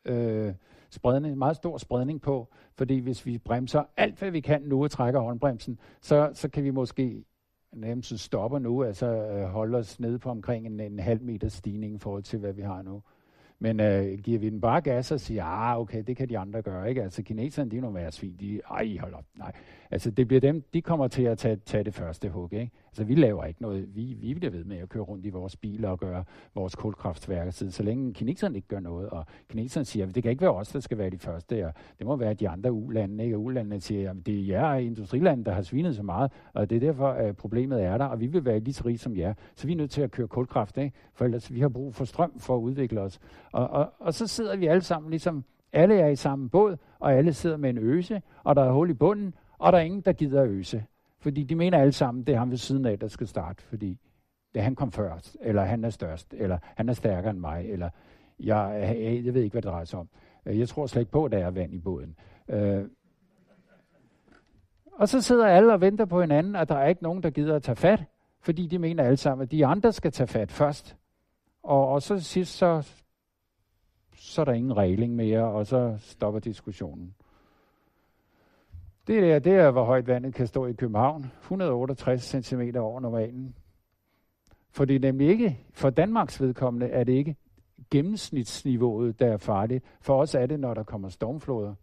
[0.05, 0.53] øh,
[0.89, 4.91] spredning, meget stor spredning på, fordi hvis vi bremser alt, hvad vi kan nu og
[4.91, 7.25] trækker håndbremsen, så, så kan vi måske
[7.73, 11.95] nærmest stoppe nu, altså øh, holde os nede på omkring en, en halv meter stigning
[11.95, 13.01] i forhold til, hvad vi har nu.
[13.63, 16.61] Men øh, giver vi den bare gas og siger, ah, okay, det kan de andre
[16.61, 17.03] gøre, ikke?
[17.03, 18.35] Altså, kineserne, de er nogle værre svin.
[18.39, 19.51] De, ej, hold op, nej.
[19.93, 22.71] Altså, det bliver dem, de kommer til at tage, tage det første hug, ikke?
[22.87, 23.95] Altså, vi laver ikke noget.
[23.95, 26.23] Vi, vi bliver ved med at køre rundt i vores biler og gøre
[26.55, 29.09] vores kulkraftværker så længe kineserne ikke gør noget.
[29.09, 31.73] Og kineserne siger, at det kan ikke være os, der skal være de første, og
[31.99, 33.35] det må være de andre ulande, ikke?
[33.35, 36.75] Og ulandene siger, at det er jer industriland, der har svinet så meget, og det
[36.75, 39.33] er derfor, at problemet er der, og vi vil være lige så rige som jer.
[39.55, 40.95] Så vi er nødt til at køre kulkraft, ikke?
[41.13, 43.19] For ellers vi har brug for strøm for at udvikle os.
[43.51, 47.13] Og, og, og så sidder vi alle sammen ligesom, alle er i samme båd, og
[47.13, 50.01] alle sidder med en øse, og der er hul i bunden, og der er ingen,
[50.01, 50.85] der gider øse.
[51.19, 53.99] Fordi de mener alle sammen, det er ham ved siden af, der skal starte, fordi
[54.53, 57.65] det er han kom først, eller han er størst, eller han er stærkere end mig,
[57.69, 57.89] eller
[58.39, 60.09] jeg, jeg, jeg ved ikke, hvad det drejer sig om.
[60.45, 62.15] Øh, jeg tror slet ikke på, at der er vand i båden.
[62.49, 62.85] Øh,
[64.91, 67.55] og så sidder alle og venter på hinanden, og der er ikke nogen, der gider
[67.55, 68.03] at tage fat,
[68.41, 70.97] fordi de mener alle sammen, at de andre skal tage fat først.
[71.63, 73.03] Og, og så sidst, så
[74.15, 77.15] så er der ingen regling mere, og så stopper diskussionen.
[79.07, 81.25] Det der, det er, hvor højt vandet kan stå i København.
[81.41, 83.55] 168 cm over normalen.
[84.71, 87.35] For det er nemlig ikke, for Danmarks vedkommende er det ikke
[87.91, 89.85] gennemsnitsniveauet, der er farligt.
[90.01, 91.73] For os er det, når der kommer stormfloder.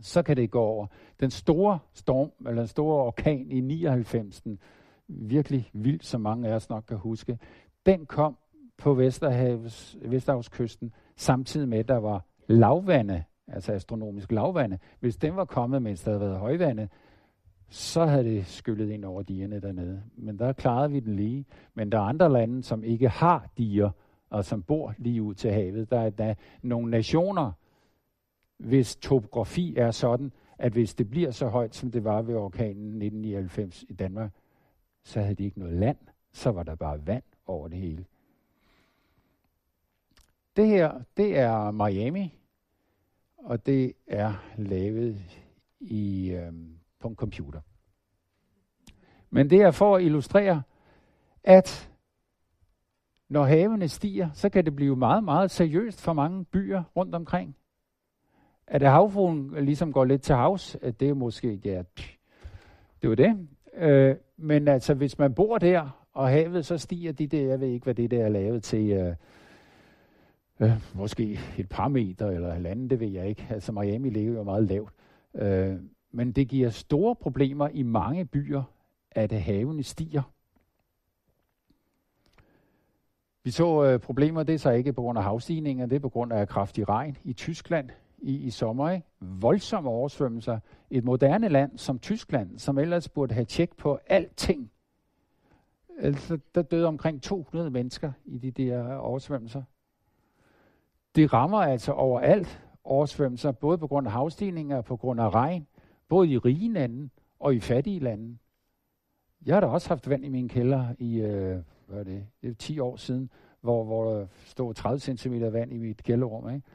[0.00, 0.86] Så kan det gå over.
[1.20, 4.42] Den store storm, eller den store orkan i 99,
[5.08, 7.38] virkelig vildt, som mange af os nok kan huske,
[7.86, 8.36] den kom
[8.78, 14.78] på Vesterhavs, Vesterhavskysten, samtidig med, at der var lavvande, altså astronomisk lavvande.
[15.00, 16.88] Hvis den var kommet, mens der havde været højvande,
[17.68, 20.02] så havde det skyllet ind over digerne dernede.
[20.16, 21.46] Men der klarede vi den lige.
[21.74, 23.90] Men der er andre lande, som ikke har diger,
[24.30, 25.90] og som bor lige ud til havet.
[25.90, 27.52] Der er, der nogle nationer,
[28.56, 32.86] hvis topografi er sådan, at hvis det bliver så højt, som det var ved orkanen
[32.86, 34.32] 1999 i Danmark,
[35.04, 35.96] så havde de ikke noget land.
[36.32, 38.04] Så var der bare vand over det hele.
[40.56, 42.39] Det her, det er Miami,
[43.44, 45.16] og det er lavet
[45.80, 46.52] i, øh,
[47.00, 47.60] på en computer.
[49.30, 50.62] Men det er for at illustrere,
[51.44, 51.90] at
[53.28, 57.56] når havene stiger, så kan det blive meget, meget seriøst for mange byer rundt omkring.
[58.66, 61.82] At havfruen ligesom går lidt til havs, at det er måske, ja,
[63.02, 63.48] det var det.
[63.74, 67.68] Øh, men altså, hvis man bor der, og havet så stiger de der, jeg ved
[67.68, 69.14] ikke, hvad det der er lavet til, øh,
[70.60, 73.46] øh, måske et par meter eller halvanden, det ved jeg ikke.
[73.50, 74.92] Altså Miami ligger jo meget lavt.
[75.34, 75.76] Øh,
[76.12, 78.62] men det giver store problemer i mange byer,
[79.10, 80.22] at havene stiger.
[83.44, 86.08] Vi så øh, problemer, det er så ikke på grund af havstigninger, det er på
[86.08, 88.90] grund af kraftig regn i Tyskland i, i sommer.
[88.90, 89.06] Ikke?
[89.20, 90.58] Voldsomme oversvømmelser.
[90.90, 94.70] Et moderne land som Tyskland, som ellers burde have tjek på alting.
[95.98, 99.62] Altså, der døde omkring 200 mennesker i de der oversvømmelser
[101.14, 105.66] det rammer altså overalt oversvømmelser, både på grund af havstigninger og på grund af regn,
[106.08, 107.08] både i rige lande
[107.40, 108.38] og i fattige lande.
[109.46, 112.50] Jeg har da også haft vand i min kælder i, øh, hvad er det, det
[112.50, 116.50] er 10 år siden, hvor, hvor der stod 30 cm vand i mit kælderrum.
[116.54, 116.66] Ikke?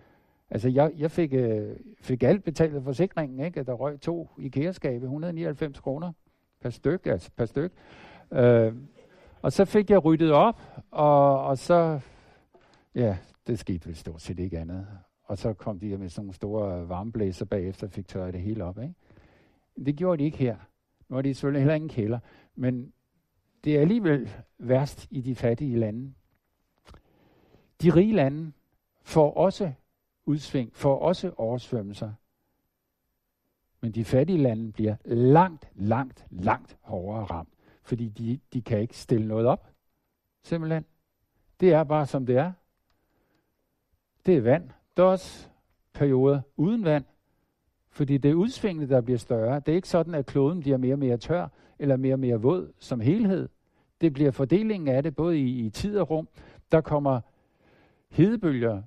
[0.49, 3.63] Altså, jeg, jeg fik, øh, fik alt betalt af forsikringen, ikke?
[3.63, 6.11] Der røg to IKEA-skabe, 199 kroner
[6.61, 7.71] per styk, altså per styk.
[8.31, 8.73] Øh,
[9.41, 11.99] og så fik jeg ryddet op, og, og så,
[12.95, 14.87] ja, det skete vel stort set ikke andet.
[15.23, 18.63] Og så kom de med sådan nogle store varmeblæser bagefter og fik tørret det hele
[18.63, 18.77] op.
[18.77, 18.93] Ikke?
[19.85, 20.57] Det gjorde de ikke her.
[21.09, 22.19] Nu er de selvfølgelig heller ingen kælder.
[22.55, 22.93] Men
[23.63, 26.13] det er alligevel værst i de fattige lande.
[27.81, 28.51] De rige lande
[29.01, 29.71] får også
[30.25, 32.13] udsving, får også oversvømmelser.
[33.81, 37.53] Men de fattige lande bliver langt, langt, langt hårdere ramt,
[37.83, 39.71] fordi de, de kan ikke stille noget op.
[40.43, 40.85] Simpelthen.
[41.59, 42.51] Det er bare som det er
[44.25, 44.69] det er vand.
[44.97, 45.47] Der er også
[45.93, 47.05] perioder uden vand,
[47.89, 49.59] Fordi det er udsvingene, der bliver større.
[49.59, 51.47] Det er ikke sådan, at kloden bliver mere og mere tør,
[51.79, 53.49] eller mere og mere våd som helhed.
[54.01, 56.27] Det bliver fordelingen af det, både i, i tid og rum.
[56.71, 57.21] Der kommer
[58.09, 58.81] hedebølger,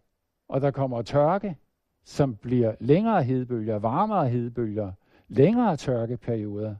[0.49, 1.57] og der kommer tørke,
[2.05, 4.93] som bliver længere hedebølger, varmere hedebølger,
[5.29, 6.75] længere tørkeperioder.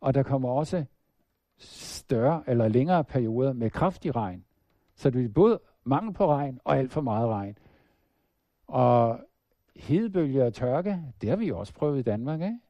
[0.00, 0.84] Og der kommer også
[1.58, 4.44] større eller længere perioder med kraftig regn.
[4.94, 7.58] Så det bliver både mangel på regn og alt for meget regn.
[8.66, 9.20] Og
[9.76, 12.60] hedebølge og tørke, det har vi jo også prøvet i Danmark, ikke?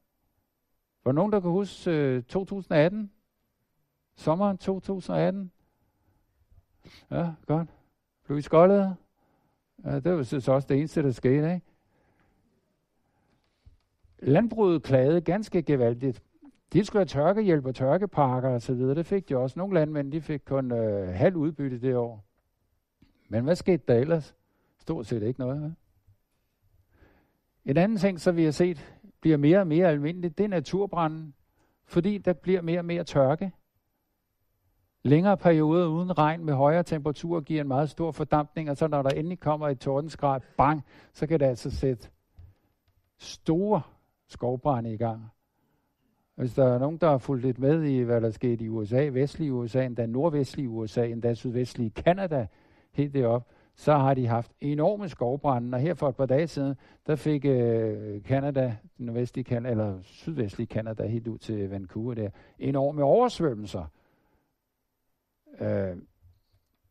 [1.04, 3.10] Var nogen, der kan huske øh, 2018?
[4.16, 5.50] Sommeren 2018?
[7.10, 7.68] Ja, godt.
[8.24, 8.96] Blev I skoldet?
[9.84, 11.66] Ja, det var så også det eneste, der skete, ikke?
[14.18, 16.22] Landbruget klagede ganske gevaldigt.
[16.72, 18.94] De skulle have tørkehjælp og tørkeparker og så videre.
[18.94, 19.58] Det fik de også.
[19.58, 22.24] Nogle landmænd de fik kun øh, halv udbytte det år.
[23.28, 24.34] Men hvad skete der ellers?
[24.78, 25.58] Stort set ikke noget.
[25.58, 25.70] Hvad?
[27.66, 31.34] En anden ting, som vi har set bliver mere og mere almindeligt, det er naturbranden,
[31.84, 33.52] fordi der bliver mere og mere tørke.
[35.02, 39.02] Længere perioder uden regn med højere temperaturer giver en meget stor fordampning, og så når
[39.02, 42.08] der endelig kommer et tordenskrab, bang, så kan det altså sætte
[43.18, 43.82] store
[44.28, 45.26] skovbrænde i gang.
[46.34, 49.08] Hvis der er nogen, der har fulgt lidt med i, hvad der skete i USA,
[49.12, 52.46] vestlige USA, endda nordvestlige USA, endda sydvestlige Kanada,
[52.92, 56.74] helt deroppe, så har de haft enorme skovbrænde, og her for et par dage siden,
[57.06, 62.30] der fik øh, Canada, den vestlige Canada, eller sydvestlige Canada, helt ud til Vancouver der,
[62.58, 63.84] enorme oversvømmelser.
[65.60, 65.96] Øh,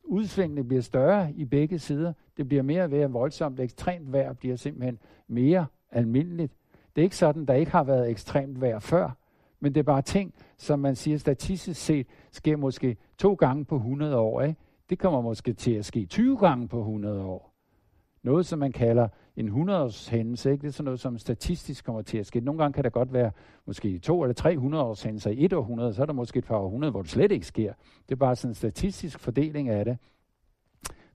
[0.03, 2.13] udsvingene bliver større i begge sider.
[2.37, 3.59] Det bliver mere og mere voldsomt.
[3.59, 6.53] Ekstremt vejr bliver simpelthen mere almindeligt.
[6.95, 9.11] Det er ikke sådan, der ikke har været ekstremt vejr før,
[9.59, 13.75] men det er bare ting, som man siger statistisk set, sker måske to gange på
[13.75, 14.41] 100 år.
[14.41, 14.59] Ikke?
[14.89, 17.55] Det kommer måske til at ske 20 gange på 100 år.
[18.23, 20.51] Noget, som man kalder en 100-års hændelse.
[20.51, 20.61] Ikke?
[20.61, 22.39] Det er sådan noget, som statistisk kommer til at ske.
[22.39, 23.31] Nogle gange kan der godt være
[23.65, 26.57] måske to eller tre 100-års hændelser i et århundrede, så er der måske et par
[26.57, 27.73] århundrede, hvor det slet ikke sker.
[28.09, 29.97] Det er bare sådan en statistisk fordeling af det.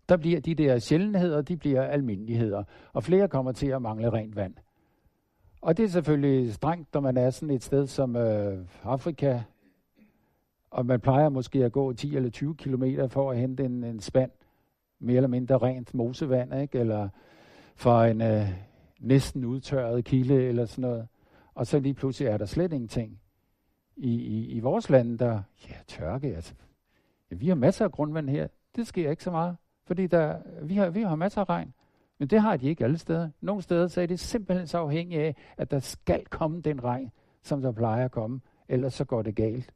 [0.08, 4.36] Der bliver de der sjældenheder, de bliver almindeligheder, og flere kommer til at mangle rent
[4.36, 4.54] vand.
[5.60, 9.40] Og det er selvfølgelig strengt, når man er sådan et sted som øh, Afrika,
[10.70, 14.00] og man plejer måske at gå 10 eller 20 kilometer for at hente en, en
[14.00, 14.30] spand,
[14.98, 16.78] mere eller mindre rent mosevand, ikke?
[16.78, 17.08] eller
[17.74, 18.48] fra en øh,
[19.00, 21.08] næsten udtørret kilde eller sådan noget.
[21.54, 23.20] Og så lige pludselig er der slet ingenting.
[23.96, 26.54] I, i, i vores land, der, ja, tørke, altså,
[27.30, 28.48] ja, vi har masser af grundvand her.
[28.76, 29.56] Det sker ikke så meget,
[29.86, 31.74] fordi der, vi, har, vi har masser af regn.
[32.18, 33.30] Men det har de ikke alle steder.
[33.40, 37.10] Nogle steder så er det simpelthen så afhængigt af, at der skal komme den regn,
[37.42, 38.40] som der plejer at komme.
[38.68, 39.72] Ellers så går det galt.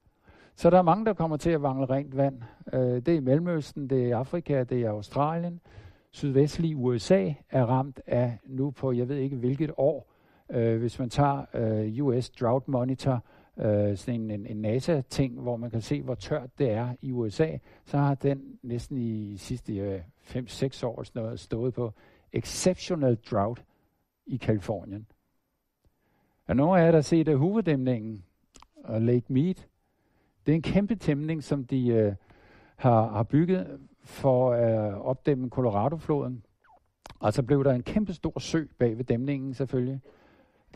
[0.56, 2.42] Så der er mange, der kommer til at mangle rent vand.
[2.72, 5.60] Øh, det er i Mellemøsten, det er Afrika, det er Australien.
[6.10, 10.12] Sydvestlige USA er ramt af nu på, jeg ved ikke hvilket år,
[10.50, 13.24] øh, hvis man tager øh, US Drought Monitor,
[13.58, 17.56] øh, sådan en, en NASA-ting, hvor man kan se, hvor tørt det er i USA,
[17.84, 21.92] så har den næsten i sidste øh, 5-6 år sådan noget, stået på
[22.32, 23.64] exceptional drought
[24.26, 25.06] i Kalifornien.
[26.48, 28.24] Er nogen af jer, der har set hoveddæmningen
[28.84, 29.54] og Lake Mead?
[30.46, 32.14] Det er en kæmpe dæmning, som de øh,
[32.76, 36.44] har, har bygget for at øh, opdæmme Colorado-floden.
[37.18, 40.00] Og så blev der en kæmpe stor sø bag ved dæmningen selvfølgelig.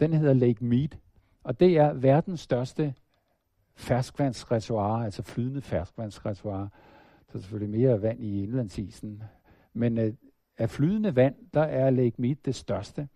[0.00, 0.88] Den hedder Lake Mead,
[1.44, 2.94] og det er verdens største
[3.74, 6.68] ferskvandsreservoir, altså flydende ferskvandsreservoir.
[7.32, 9.22] Så selvfølgelig mere vand i indlandsisen.
[9.72, 10.14] Men øh,
[10.58, 13.08] af flydende vand, der er Lake Mead det største.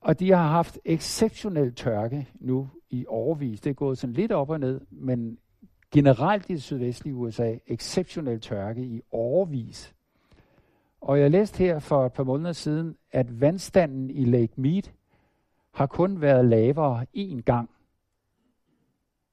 [0.00, 3.60] Og de har haft exceptionel tørke nu i overvis.
[3.60, 5.38] Det er gået sådan lidt op og ned, men
[5.90, 9.94] generelt i det sydvestlige USA, exceptionel tørke i overvis.
[11.00, 14.82] Og jeg læste her for et par måneder siden, at vandstanden i Lake Mead
[15.72, 17.70] har kun været lavere én gang.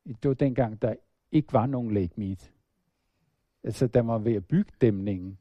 [0.06, 0.96] Det var dengang, der
[1.32, 2.52] ikke var nogen Lake Mead.
[3.64, 5.38] Altså, der var ved at bygge dæmningen.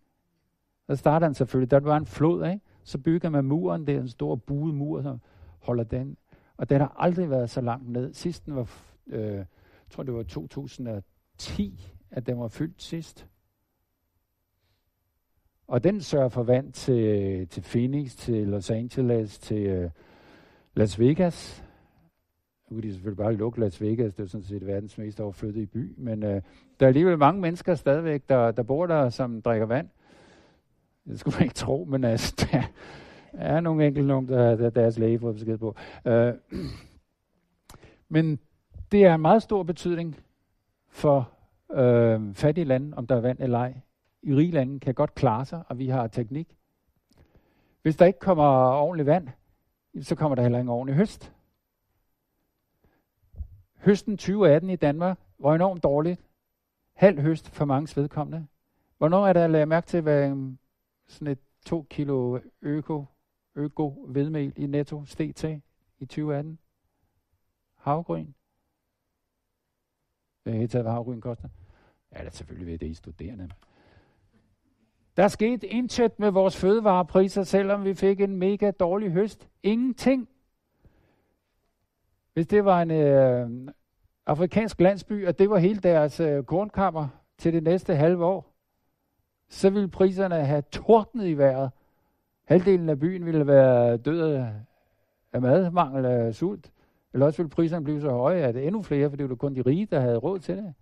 [0.87, 2.61] Der starter han selvfølgelig, der var en flod, ikke?
[2.83, 5.21] så bygger man muren, det er en stor buet mur, som
[5.59, 6.17] holder den.
[6.61, 8.13] Og den har aldrig været så langt ned.
[8.13, 8.71] Sidst den var,
[9.07, 9.47] øh, jeg
[9.91, 13.27] tror det var 2010, at den var fyldt sidst.
[15.67, 19.91] Og den sørger for vand til, til Phoenix, til Los Angeles, til øh,
[20.75, 21.65] Las Vegas.
[22.71, 25.67] Nu kan de selvfølgelig bare lukke Las Vegas, det er sådan set verdens mest overflyttede
[25.67, 25.95] by.
[25.97, 26.43] Men øh,
[26.81, 29.89] der er alligevel mange mennesker stadigvæk, der, der bor der, som drikker vand.
[31.07, 32.63] Det skulle man ikke tro, men altså, der
[33.33, 35.77] er nogle enkelte nogen, der, der deres læge får besked på.
[36.05, 36.35] Øh,
[38.09, 38.39] men
[38.93, 40.17] det er en meget stor betydning
[40.89, 41.31] for
[41.73, 43.75] øh, fattige lande, om der er vand eller ej.
[44.23, 46.57] I rige lande kan godt klare sig, og vi har teknik.
[47.83, 49.29] Hvis der ikke kommer ordentligt vand,
[50.01, 51.33] så kommer der heller ingen ordentlig høst.
[53.77, 56.21] Høsten 2018 i Danmark var enormt dårligt.
[56.93, 58.47] Halv høst for mange vedkommende.
[58.99, 60.37] Hvornår er der lavet mærke til, hvad
[61.09, 63.05] sådan et 2 kilo øko,
[63.55, 65.63] øko vedmel i netto steg til
[65.99, 66.59] i 2018?
[67.77, 68.27] Havgryn.
[70.45, 71.49] Jeg er taget, hvad havgryn koster?
[72.13, 73.51] Ja, det er selvfølgelig ved det, I studerende.
[75.17, 79.49] Der skete intet med vores fødevarepriser, selvom vi fik en mega dårlig høst.
[79.63, 80.29] Ingenting.
[82.33, 83.73] Hvis det var en øh,
[84.27, 88.55] afrikansk landsby, og det var hele deres øh, kornkammer til det næste halve år,
[89.49, 91.71] så ville priserne have tordnet i vejret.
[92.51, 94.45] Halvdelen af byen ville være død
[95.33, 96.73] af madmangel af sult.
[97.13, 99.63] Eller også ville priserne blive så høje, at endnu flere, for det var kun de
[99.63, 100.75] rige, der havde råd til det.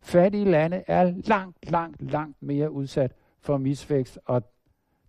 [0.00, 4.42] Fattige lande er langt, langt, langt mere udsat for misvækst og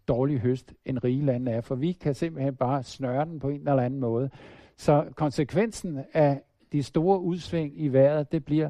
[0.07, 1.61] dårlig høst, end rige lande er.
[1.61, 4.29] For vi kan simpelthen bare snøre den på en eller anden måde.
[4.77, 6.41] Så konsekvensen af
[6.71, 8.69] de store udsving i vejret, det bliver,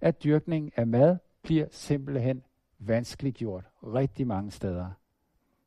[0.00, 2.42] at dyrkning af mad bliver simpelthen
[2.78, 4.90] vanskeliggjort rigtig mange steder.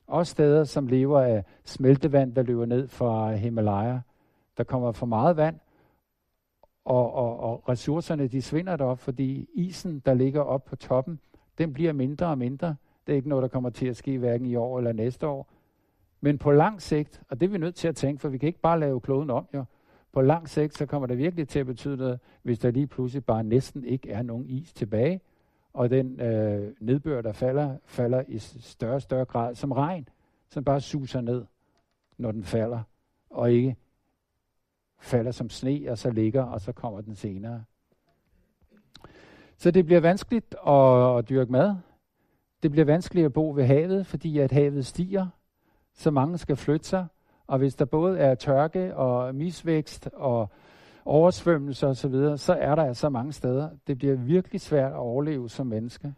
[0.08, 3.99] Også steder, som lever af smeltevand, der løber ned fra Himalaya.
[4.58, 5.55] Der kommer for meget vand,
[6.86, 11.20] og, og, og ressourcerne de svinder derop, fordi isen, der ligger op på toppen,
[11.58, 12.76] den bliver mindre og mindre.
[13.08, 15.47] Det er ikke noget, der kommer til at ske hverken i år eller næste år.
[16.22, 18.47] Men på lang sigt, og det er vi nødt til at tænke, for vi kan
[18.47, 19.64] ikke bare lave kloden om jo.
[20.12, 23.26] På lang sigt, så kommer det virkelig til at betyde noget, hvis der lige pludselig
[23.26, 25.22] bare næsten ikke er nogen is tilbage,
[25.78, 30.07] og den øh, nedbør, der falder, falder i større og større grad som regn,
[30.49, 31.45] som bare suser ned,
[32.17, 32.82] når den falder,
[33.30, 33.75] og ikke
[34.99, 37.63] falder som sne, og så ligger, og så kommer den senere.
[39.57, 41.75] Så det bliver vanskeligt at, at dyrke mad.
[42.63, 45.28] Det bliver vanskeligt at bo ved havet, fordi at havet stiger,
[45.93, 47.07] så mange skal flytte sig.
[47.47, 50.49] Og hvis der både er tørke og misvækst og
[51.08, 53.70] oversvømmelser osv., så er der altså mange steder.
[53.88, 56.14] Det bliver virkelig svært at overleve som menneske.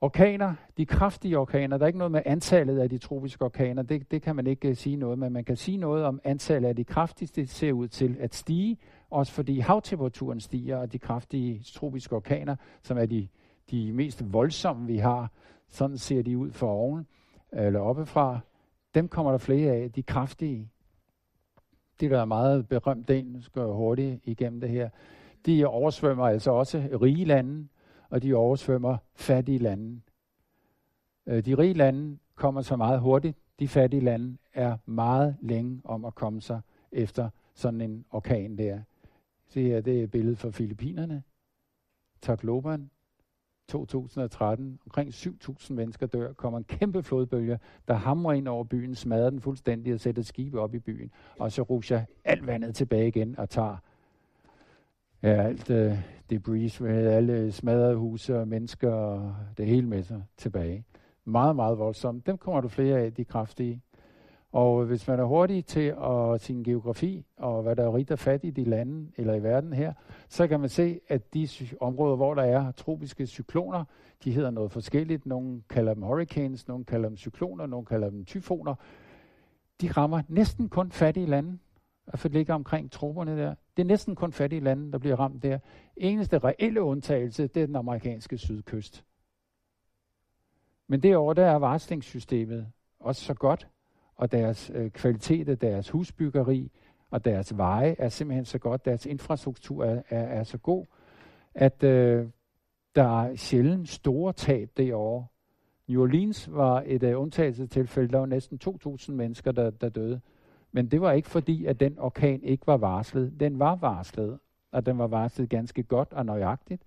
[0.00, 4.10] Orkaner, de kraftige orkaner, der er ikke noget med antallet af de tropiske orkaner, det,
[4.10, 6.76] det kan man ikke uh, sige noget, men man kan sige noget om antallet af
[6.76, 8.78] de kraftigste, det ser ud til at stige,
[9.10, 13.28] også fordi havtemperaturen stiger, og de kraftige tropiske orkaner, som er de,
[13.70, 15.30] de mest voldsomme, vi har,
[15.68, 17.06] sådan ser de ud for oven,
[17.52, 18.40] øh, eller oppefra,
[18.94, 20.70] dem kommer der flere af, de kraftige.
[22.00, 24.90] Det der er meget berømt en, skal jeg hurtigt igennem det her,
[25.46, 27.68] de oversvømmer altså også rige lande,
[28.10, 30.00] og de oversvømmer fattige lande.
[31.26, 33.38] Øh, de rige lande kommer så meget hurtigt.
[33.58, 36.60] De fattige lande er meget længe om at komme sig
[36.92, 38.80] efter sådan en orkan der.
[39.48, 41.22] Se her, det er et billede fra Filippinerne.
[42.22, 42.90] Tacloban,
[43.68, 44.78] 2013.
[44.86, 46.32] Omkring 7.000 mennesker dør.
[46.32, 47.58] Kommer en kæmpe flodbølge,
[47.88, 51.10] der hamrer ind over byen, smadrer den fuldstændig og sætter skibe op i byen.
[51.38, 53.76] Og så rusher alt vandet tilbage igen og tager
[55.22, 55.98] ja, alt uh,
[56.30, 60.84] debris med alle smadrede huse og mennesker og det hele med sig tilbage.
[61.24, 62.26] Meget, meget voldsomt.
[62.26, 63.82] Dem kommer du flere af, de kraftige.
[64.52, 68.18] Og hvis man er hurtig til at sin geografi og hvad der er rigt og
[68.18, 69.92] fattigt i landet eller i verden her,
[70.28, 71.48] så kan man se, at de
[71.80, 73.84] områder, hvor der er tropiske cykloner,
[74.24, 75.26] de hedder noget forskelligt.
[75.26, 78.74] Nogle kalder dem hurricanes, nogle kalder dem cykloner, nogle kalder dem tyfoner.
[79.80, 81.58] De rammer næsten kun fattige lande
[82.14, 83.54] for det ligger omkring troberne der.
[83.76, 85.58] Det er næsten kun fattige lande, der bliver ramt der.
[85.96, 89.04] Eneste reelle undtagelse, det er den amerikanske sydkyst.
[90.86, 93.68] Men derover der er varslingssystemet også så godt,
[94.16, 96.70] og deres øh, kvalitet af deres husbyggeri
[97.10, 100.84] og deres veje er simpelthen så godt, deres infrastruktur er, er, er så god,
[101.54, 102.26] at øh,
[102.94, 105.26] der er sjældent store tab derovre.
[105.88, 110.20] New Orleans var et uh, undtagelsestilfælde, der var næsten 2.000 mennesker, der, der døde.
[110.72, 113.40] Men det var ikke fordi, at den orkan ikke var varslet.
[113.40, 114.38] Den var varslet,
[114.72, 116.82] og den var varslet ganske godt og nøjagtigt.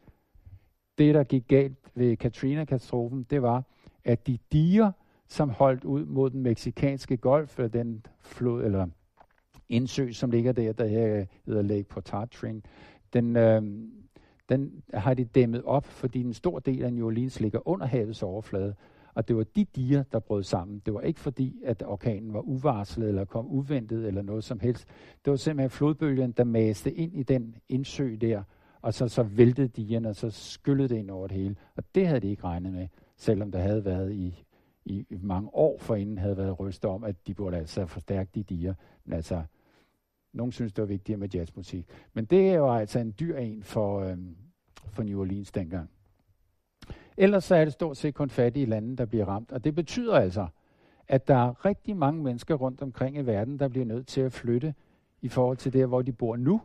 [0.97, 3.63] Det, der gik galt ved Katrina-katastrofen, det var,
[4.05, 4.91] at de diger,
[5.29, 8.87] som holdt ud mod den meksikanske golf, øh, den flod, eller
[9.69, 12.63] indsø, som ligger der, der øh, hedder Lake Pontchartrain,
[13.13, 13.61] den, øh,
[14.49, 18.23] den har de dæmmet op, fordi en stor del af New Orleans ligger under havets
[18.23, 18.75] overflade.
[19.13, 20.81] Og det var de diger, der brød sammen.
[20.85, 24.87] Det var ikke fordi, at orkanen var uvarslet eller kom uventet eller noget som helst.
[25.25, 28.43] Det var simpelthen flodbølgen, der maste ind i den indsø der,
[28.81, 31.55] og så, så væltede digerne, og så skyllede det ind over det hele.
[31.75, 34.43] Og det havde de ikke regnet med, selvom der havde været i,
[34.85, 38.73] i mange år forinden havde været rystet om, at de burde altså forstærke de diger.
[39.05, 39.43] Men altså,
[40.33, 41.87] nogen synes, det var vigtigere med jazzmusik.
[42.13, 44.37] Men det var altså en dyr en for, øhm,
[44.91, 45.89] for New Orleans dengang.
[47.17, 49.51] Ellers så er det stort set kun fattige lande, der bliver ramt.
[49.51, 50.47] Og det betyder altså,
[51.07, 54.33] at der er rigtig mange mennesker rundt omkring i verden, der bliver nødt til at
[54.33, 54.73] flytte
[55.21, 56.61] i forhold til der, hvor de bor nu,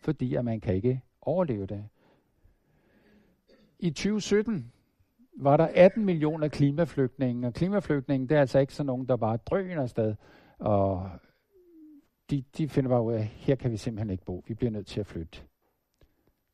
[0.00, 1.84] fordi at man kan ikke overleve det.
[3.78, 4.72] I 2017
[5.36, 9.36] var der 18 millioner klimaflygtninge, og klimaflygtninge, det er altså ikke sådan nogen, der bare
[9.36, 10.14] drøner afsted,
[10.58, 11.10] og
[12.30, 14.70] de, de finder bare ud af, at her kan vi simpelthen ikke bo, vi bliver
[14.70, 15.38] nødt til at flytte.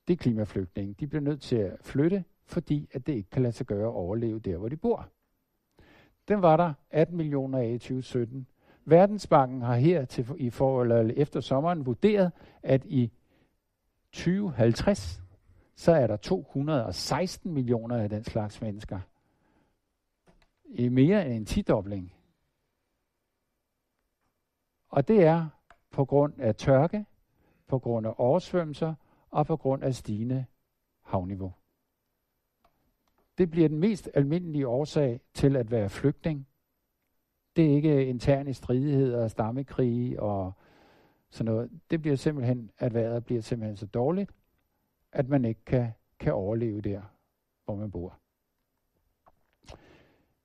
[0.09, 0.95] Det er klimaflygtninge.
[1.01, 3.95] De bliver nødt til at flytte, fordi at det ikke kan lade sig gøre at
[3.95, 5.09] overleve der, hvor de bor.
[6.28, 8.47] Den var der 18 millioner af i 2017.
[8.85, 13.12] Verdensbanken har her til, i for, eller efter sommeren vurderet, at i
[14.12, 15.22] 2050,
[15.75, 19.01] så er der 216 millioner af den slags mennesker.
[20.64, 22.14] I mere end en tidobling.
[24.89, 25.49] Og det er
[25.91, 27.07] på grund af tørke,
[27.66, 28.95] på grund af oversvømmelser
[29.31, 30.45] og på grund af stigende
[31.03, 31.53] havniveau.
[33.39, 36.49] Det bliver den mest almindelige årsag til at være flygtning.
[37.57, 40.53] Det er ikke interne stridigheder, stammekrige og
[41.31, 41.70] sådan noget.
[41.91, 44.31] Det bliver simpelthen, at vejret bliver simpelthen så dårligt,
[45.13, 45.89] at man ikke kan,
[46.19, 47.01] kan overleve der,
[47.65, 48.19] hvor man bor.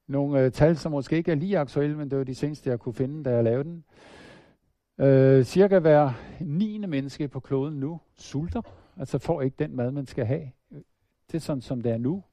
[0.07, 2.79] Nogle øh, tal, som måske ikke er lige aktuelle, men det var de seneste, jeg
[2.79, 3.83] kunne finde, da jeg lavede den.
[4.99, 6.11] Øh, cirka hver
[6.41, 6.77] 9.
[6.77, 8.61] menneske på kloden nu sulter,
[8.97, 10.51] altså får ikke den mad, man skal have.
[11.31, 12.23] Det er sådan, som det er nu.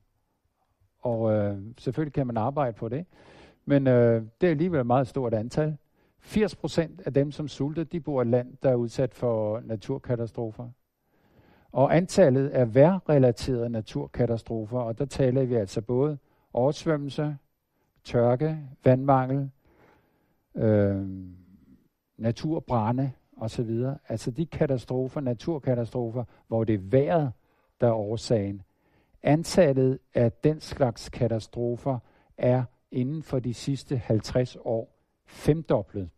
[0.98, 3.06] Og øh, selvfølgelig kan man arbejde på det.
[3.64, 5.76] Men øh, det er alligevel et meget stort antal.
[6.20, 9.60] 80 procent af dem, som sulter, de bor i et land, der er udsat for
[9.60, 10.68] naturkatastrofer.
[11.74, 16.18] Og antallet af værrelaterede naturkatastrofer, og der taler vi altså både
[16.52, 17.36] oversvømmelse,
[18.04, 19.50] tørke, vandmangel,
[20.54, 21.06] øh,
[22.16, 23.84] naturbrænde osv.
[24.08, 27.32] Altså de katastrofer, naturkatastrofer, hvor det er vejret,
[27.80, 28.62] der er årsagen.
[29.22, 31.98] Antallet af den slags katastrofer
[32.38, 34.96] er inden for de sidste 50 år
[35.26, 36.10] femdoblet.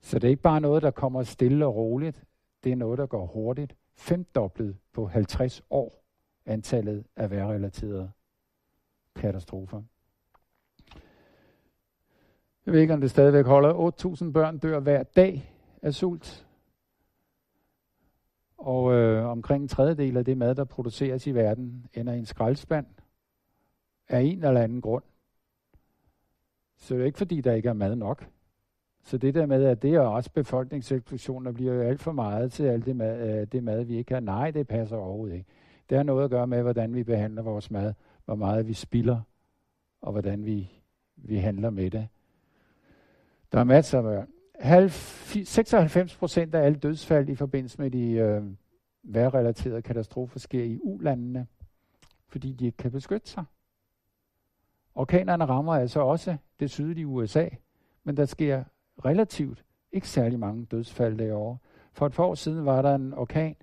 [0.00, 2.24] Så det er ikke bare noget, der kommer stille og roligt.
[2.64, 3.76] Det er noget, der går hurtigt.
[3.94, 6.04] Femdoblet på 50 år
[6.46, 8.10] antallet af værrelaterede
[9.16, 9.82] katastrofer.
[12.66, 14.24] Jeg ved ikke, om det stadigvæk holder.
[14.26, 15.52] 8.000 børn dør hver dag
[15.82, 16.46] af sult.
[18.58, 22.26] Og øh, omkring en tredjedel af det mad, der produceres i verden, ender i en
[22.26, 22.86] skraldespand
[24.08, 25.04] af en eller anden grund.
[26.76, 28.30] Så det er ikke fordi, der ikke er mad nok.
[29.04, 32.64] Så det der med, at det er også befolkningseksplosioner, bliver jo alt for meget til
[32.64, 34.20] alt det mad, øh, det mad, vi ikke har.
[34.20, 35.46] Nej, det passer overhovedet ikke.
[35.90, 37.94] Det har noget at gøre med, hvordan vi behandler vores mad,
[38.24, 39.20] hvor meget vi spilder,
[40.00, 40.70] og hvordan vi,
[41.16, 42.08] vi handler med det.
[43.52, 44.28] Der er masser af børn.
[45.44, 48.42] 96 procent af alle dødsfald i forbindelse med de øh,
[49.02, 51.46] værrelaterede katastrofer sker i ulandene,
[52.28, 53.44] fordi de ikke kan beskytte sig.
[54.94, 57.48] Orkanerne rammer altså også det sydlige USA,
[58.04, 58.64] men der sker
[59.04, 61.58] relativt ikke særlig mange dødsfald derovre.
[61.92, 63.56] For et par år siden var der en orkan,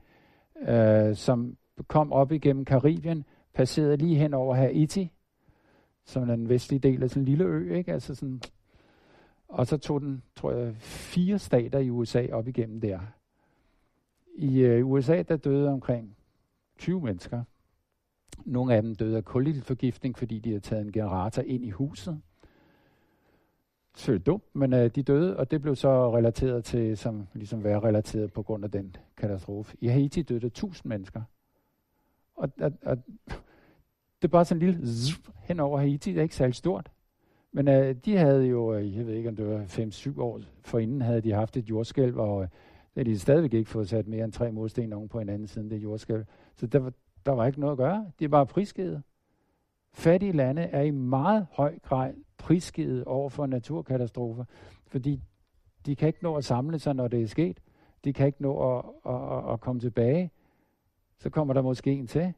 [0.67, 1.57] øh, som
[1.87, 5.13] kom op igennem Karibien, passerede lige hen over Haiti,
[6.05, 7.93] som er den vestlige del af sådan en lille ø, ikke?
[7.93, 8.41] Altså sådan,
[9.47, 12.99] og så tog den, tror jeg, fire stater i USA op igennem der.
[14.35, 16.17] I øh, USA, der døde omkring
[16.77, 17.43] 20 mennesker.
[18.45, 22.21] Nogle af dem døde af kulilforgiftning, fordi de havde taget en generator ind i huset.
[23.95, 27.79] Selvfølgelig dumt, men øh, de døde, og det blev så relateret til, som ligesom være
[27.79, 29.77] relateret på grund af den katastrofe.
[29.81, 31.21] I Haiti døde 1000 mennesker.
[32.35, 32.97] Og, og, og
[34.21, 36.91] det er bare sådan en lille zzz, hen over Haiti, det er ikke særlig stort.
[37.51, 41.01] Men øh, de havde jo, øh, jeg ved ikke om det var 5-7 år forinden,
[41.01, 42.47] havde de haft et jordskælv, og øh,
[42.95, 45.83] det de stadigvæk ikke fået sat mere end tre modsten oven på hinanden siden det
[45.83, 46.25] jordskælv.
[46.55, 46.93] Så der var,
[47.25, 48.11] der var ikke noget at gøre.
[48.19, 49.03] De var prisgivet.
[49.93, 54.45] Fattige lande er i meget høj grad prisgivet over for naturkatastrofer,
[54.87, 55.23] fordi
[55.85, 57.59] de kan ikke nå at samle sig, når det er sket.
[58.03, 60.31] De kan ikke nå at, at, at, at komme tilbage.
[61.17, 62.33] Så kommer der måske en til.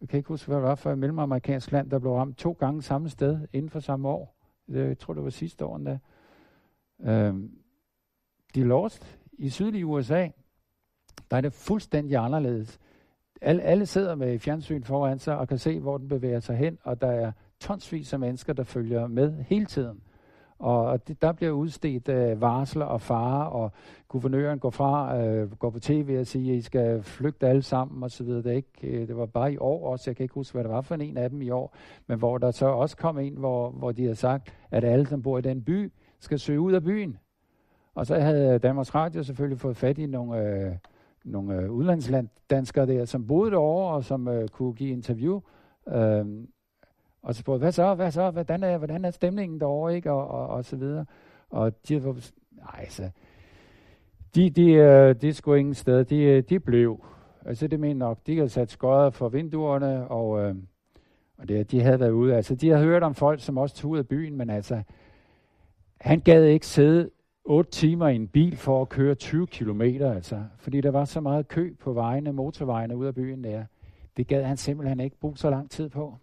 [0.00, 2.52] Jeg kan ikke huske, hvad det var for et mellemamerikansk land, der blev ramt to
[2.52, 4.34] gange samme sted inden for samme år.
[4.68, 5.98] Jeg tror, det var sidste år endda.
[7.00, 7.58] Øhm,
[8.54, 10.28] de er lost i sydlige USA.
[11.30, 12.80] Der er det fuldstændig anderledes.
[13.40, 16.78] Alle, alle sidder med fjernsyn foran sig og kan se, hvor den bevæger sig hen,
[16.82, 20.00] og der er tonsvis af mennesker, der følger med hele tiden.
[20.58, 23.72] Og det, der bliver udstedt øh, varsler og farer, og
[24.08, 28.02] guvernøren går fra, øh, går på tv og siger, at I skal flygte alle sammen
[28.02, 28.26] osv.
[28.26, 30.64] Det, er ikke, øh, det var bare i år også, jeg kan ikke huske, hvad
[30.64, 31.76] det var for en af dem i år,
[32.06, 35.22] men hvor der så også kom en, hvor, hvor de havde sagt, at alle, som
[35.22, 37.18] bor i den by, skal søge ud af byen.
[37.94, 40.72] Og så havde Danmarks Radio selvfølgelig fået fat i nogle, øh,
[41.30, 45.40] nogle øh, udlandslanddanskere der, som boede derovre, og som øh, kunne give interview.
[45.88, 46.26] Øh,
[47.22, 50.12] Og så spurgte, hvad så, hvad så, hvordan er, hvordan er stemningen derovre, ikke?
[50.12, 51.04] Og, og, og så videre.
[51.50, 52.00] Og de,
[52.52, 53.10] nej, altså,
[54.34, 57.04] de, de, øh, de skulle ingen sted, de, øh, de blev.
[57.46, 60.54] Altså det mener nok, de havde sat skodder for vinduerne, og, øh,
[61.38, 62.36] og det, de havde været ude.
[62.36, 64.82] Altså de havde hørt om folk, som også tog ud af byen, men altså,
[66.00, 67.10] han gad ikke sidde
[67.50, 71.20] 8 timer i en bil for at køre 20 km, altså, fordi der var så
[71.20, 73.64] meget kø på vejene, motorvejene ud af byen der.
[74.16, 76.16] Det gad han simpelthen ikke bruge så lang tid på.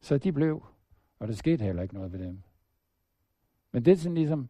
[0.00, 0.62] Så de blev,
[1.18, 2.42] og der skete heller ikke noget ved dem.
[3.72, 4.48] Men det er sådan ligesom,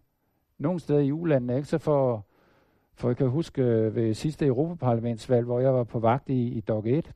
[0.58, 1.68] nogle steder i ulandene, ikke?
[1.68, 2.26] så for,
[2.94, 6.60] for jeg kan huske øh, ved sidste Europaparlamentsvalg, hvor jeg var på vagt i, i
[6.60, 7.12] DOG 1,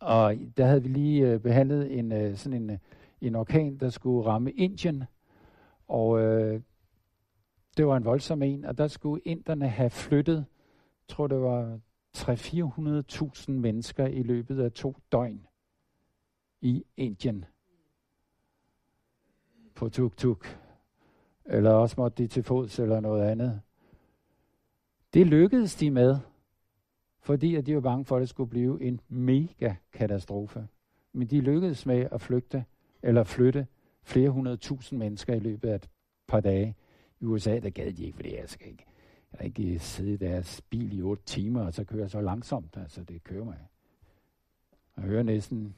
[0.00, 2.78] og der havde vi lige øh, behandlet en, øh, sådan en,
[3.20, 5.04] en orkan, der skulle ramme Indien,
[5.88, 6.60] og øh,
[7.78, 11.78] det var en voldsom en, og der skulle inderne have flyttet, jeg tror det var
[12.16, 15.46] 300-400.000 mennesker i løbet af to døgn
[16.60, 17.44] i Indien
[19.74, 20.46] på tuk-tuk.
[21.44, 23.60] Eller også måtte de til fods eller noget andet.
[25.14, 26.18] Det lykkedes de med,
[27.20, 30.68] fordi at de var bange for, at det skulle blive en mega katastrofe.
[31.12, 32.64] Men de lykkedes med at flygte,
[33.02, 33.66] eller flytte
[34.02, 35.88] flere hundrede tusind mennesker i løbet af et
[36.26, 36.76] par dage.
[37.20, 38.84] I USA, der gad de ikke, fordi jeg skal ikke,
[39.38, 42.76] jeg ikke sidde i deres bil i otte timer, og så køre så langsomt.
[42.76, 43.58] Altså, det kører mig.
[44.96, 45.74] Jeg hører næsten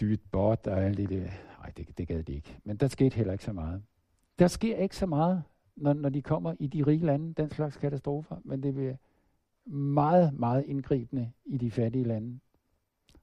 [0.00, 1.30] dyt bot og alt det der.
[1.58, 2.58] Nej, det, det gad de ikke.
[2.64, 3.82] Men der skete heller ikke så meget.
[4.38, 5.42] Der sker ikke så meget,
[5.76, 8.96] når, når de kommer i de rige lande, den slags katastrofer, men det bliver
[9.66, 12.38] meget, meget indgribende i de fattige lande.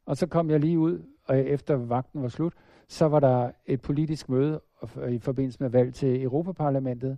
[0.06, 2.54] Og så kom jeg lige ud, og efter vagten var slut,
[2.90, 4.62] så var der et politisk møde
[5.10, 7.18] i forbindelse med valg til Europaparlamentet.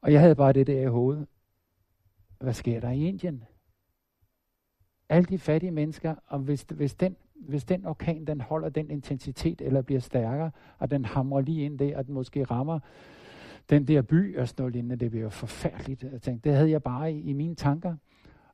[0.00, 1.26] Og jeg havde bare det der i hovedet.
[2.40, 3.44] Hvad sker der i Indien?
[5.08, 9.60] Alle de fattige mennesker, og hvis, hvis, den, hvis den orkan den holder den intensitet,
[9.60, 12.80] eller bliver stærkere, og den hamrer lige ind der, og den måske rammer
[13.70, 16.02] den der by og sådan noget lignende, det bliver jo forfærdeligt.
[16.02, 17.96] Jeg tænkte, det havde jeg bare i, i mine tanker.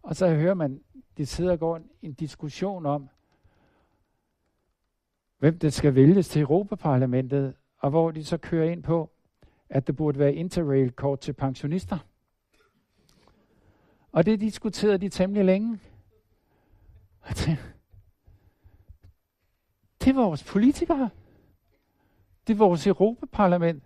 [0.03, 0.81] Og så hører man,
[1.17, 3.09] det sidder og går en, en diskussion om,
[5.39, 9.11] hvem det skal vælges til Europaparlamentet, og hvor de så kører ind på,
[9.69, 11.99] at der burde være interrail-kort til pensionister.
[14.13, 15.79] Og det diskuterede de temmelig længe.
[20.01, 21.11] Det er vores politikere.
[22.47, 23.83] Det er vores Europaparlament.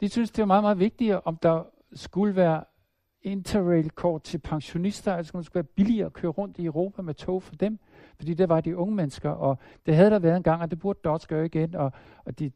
[0.00, 2.64] De synes, det er meget, meget vigtigt, om der skulle være
[3.22, 7.42] interrail-kort til pensionister, altså det skulle være billigere at køre rundt i Europa med tog
[7.42, 7.78] for dem,
[8.16, 10.78] fordi der var de unge mennesker, og det havde der været en gang, og det
[10.78, 11.92] burde Dodds gøre igen, og,
[12.24, 12.50] og de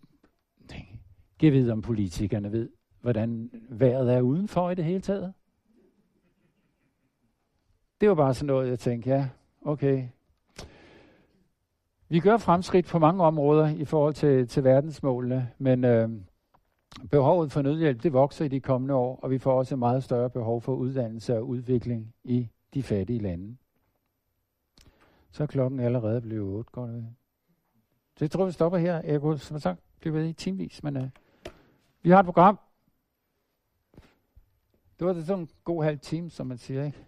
[1.38, 2.68] giver ved, om politikerne ved,
[3.00, 5.32] hvordan vejret er udenfor i det hele taget.
[8.00, 9.28] Det var bare sådan noget, jeg tænkte, ja,
[9.62, 10.04] okay.
[12.08, 16.10] Vi gør fremskridt på mange områder i forhold til, til verdensmålene, men øh,
[17.10, 20.04] behovet for nødhjælp, det vokser i de kommende år, og vi får også et meget
[20.04, 23.56] større behov for uddannelse og udvikling i de fattige lande.
[25.30, 27.06] Så er klokken allerede blevet 8, går det
[28.16, 29.02] Så jeg tror, vi stopper her.
[29.02, 31.08] Jeg kunne som sagt blive ved i timevis, men uh,
[32.02, 32.58] vi har et program.
[34.98, 37.06] Det var det sådan en god halv time, som man siger, ikke?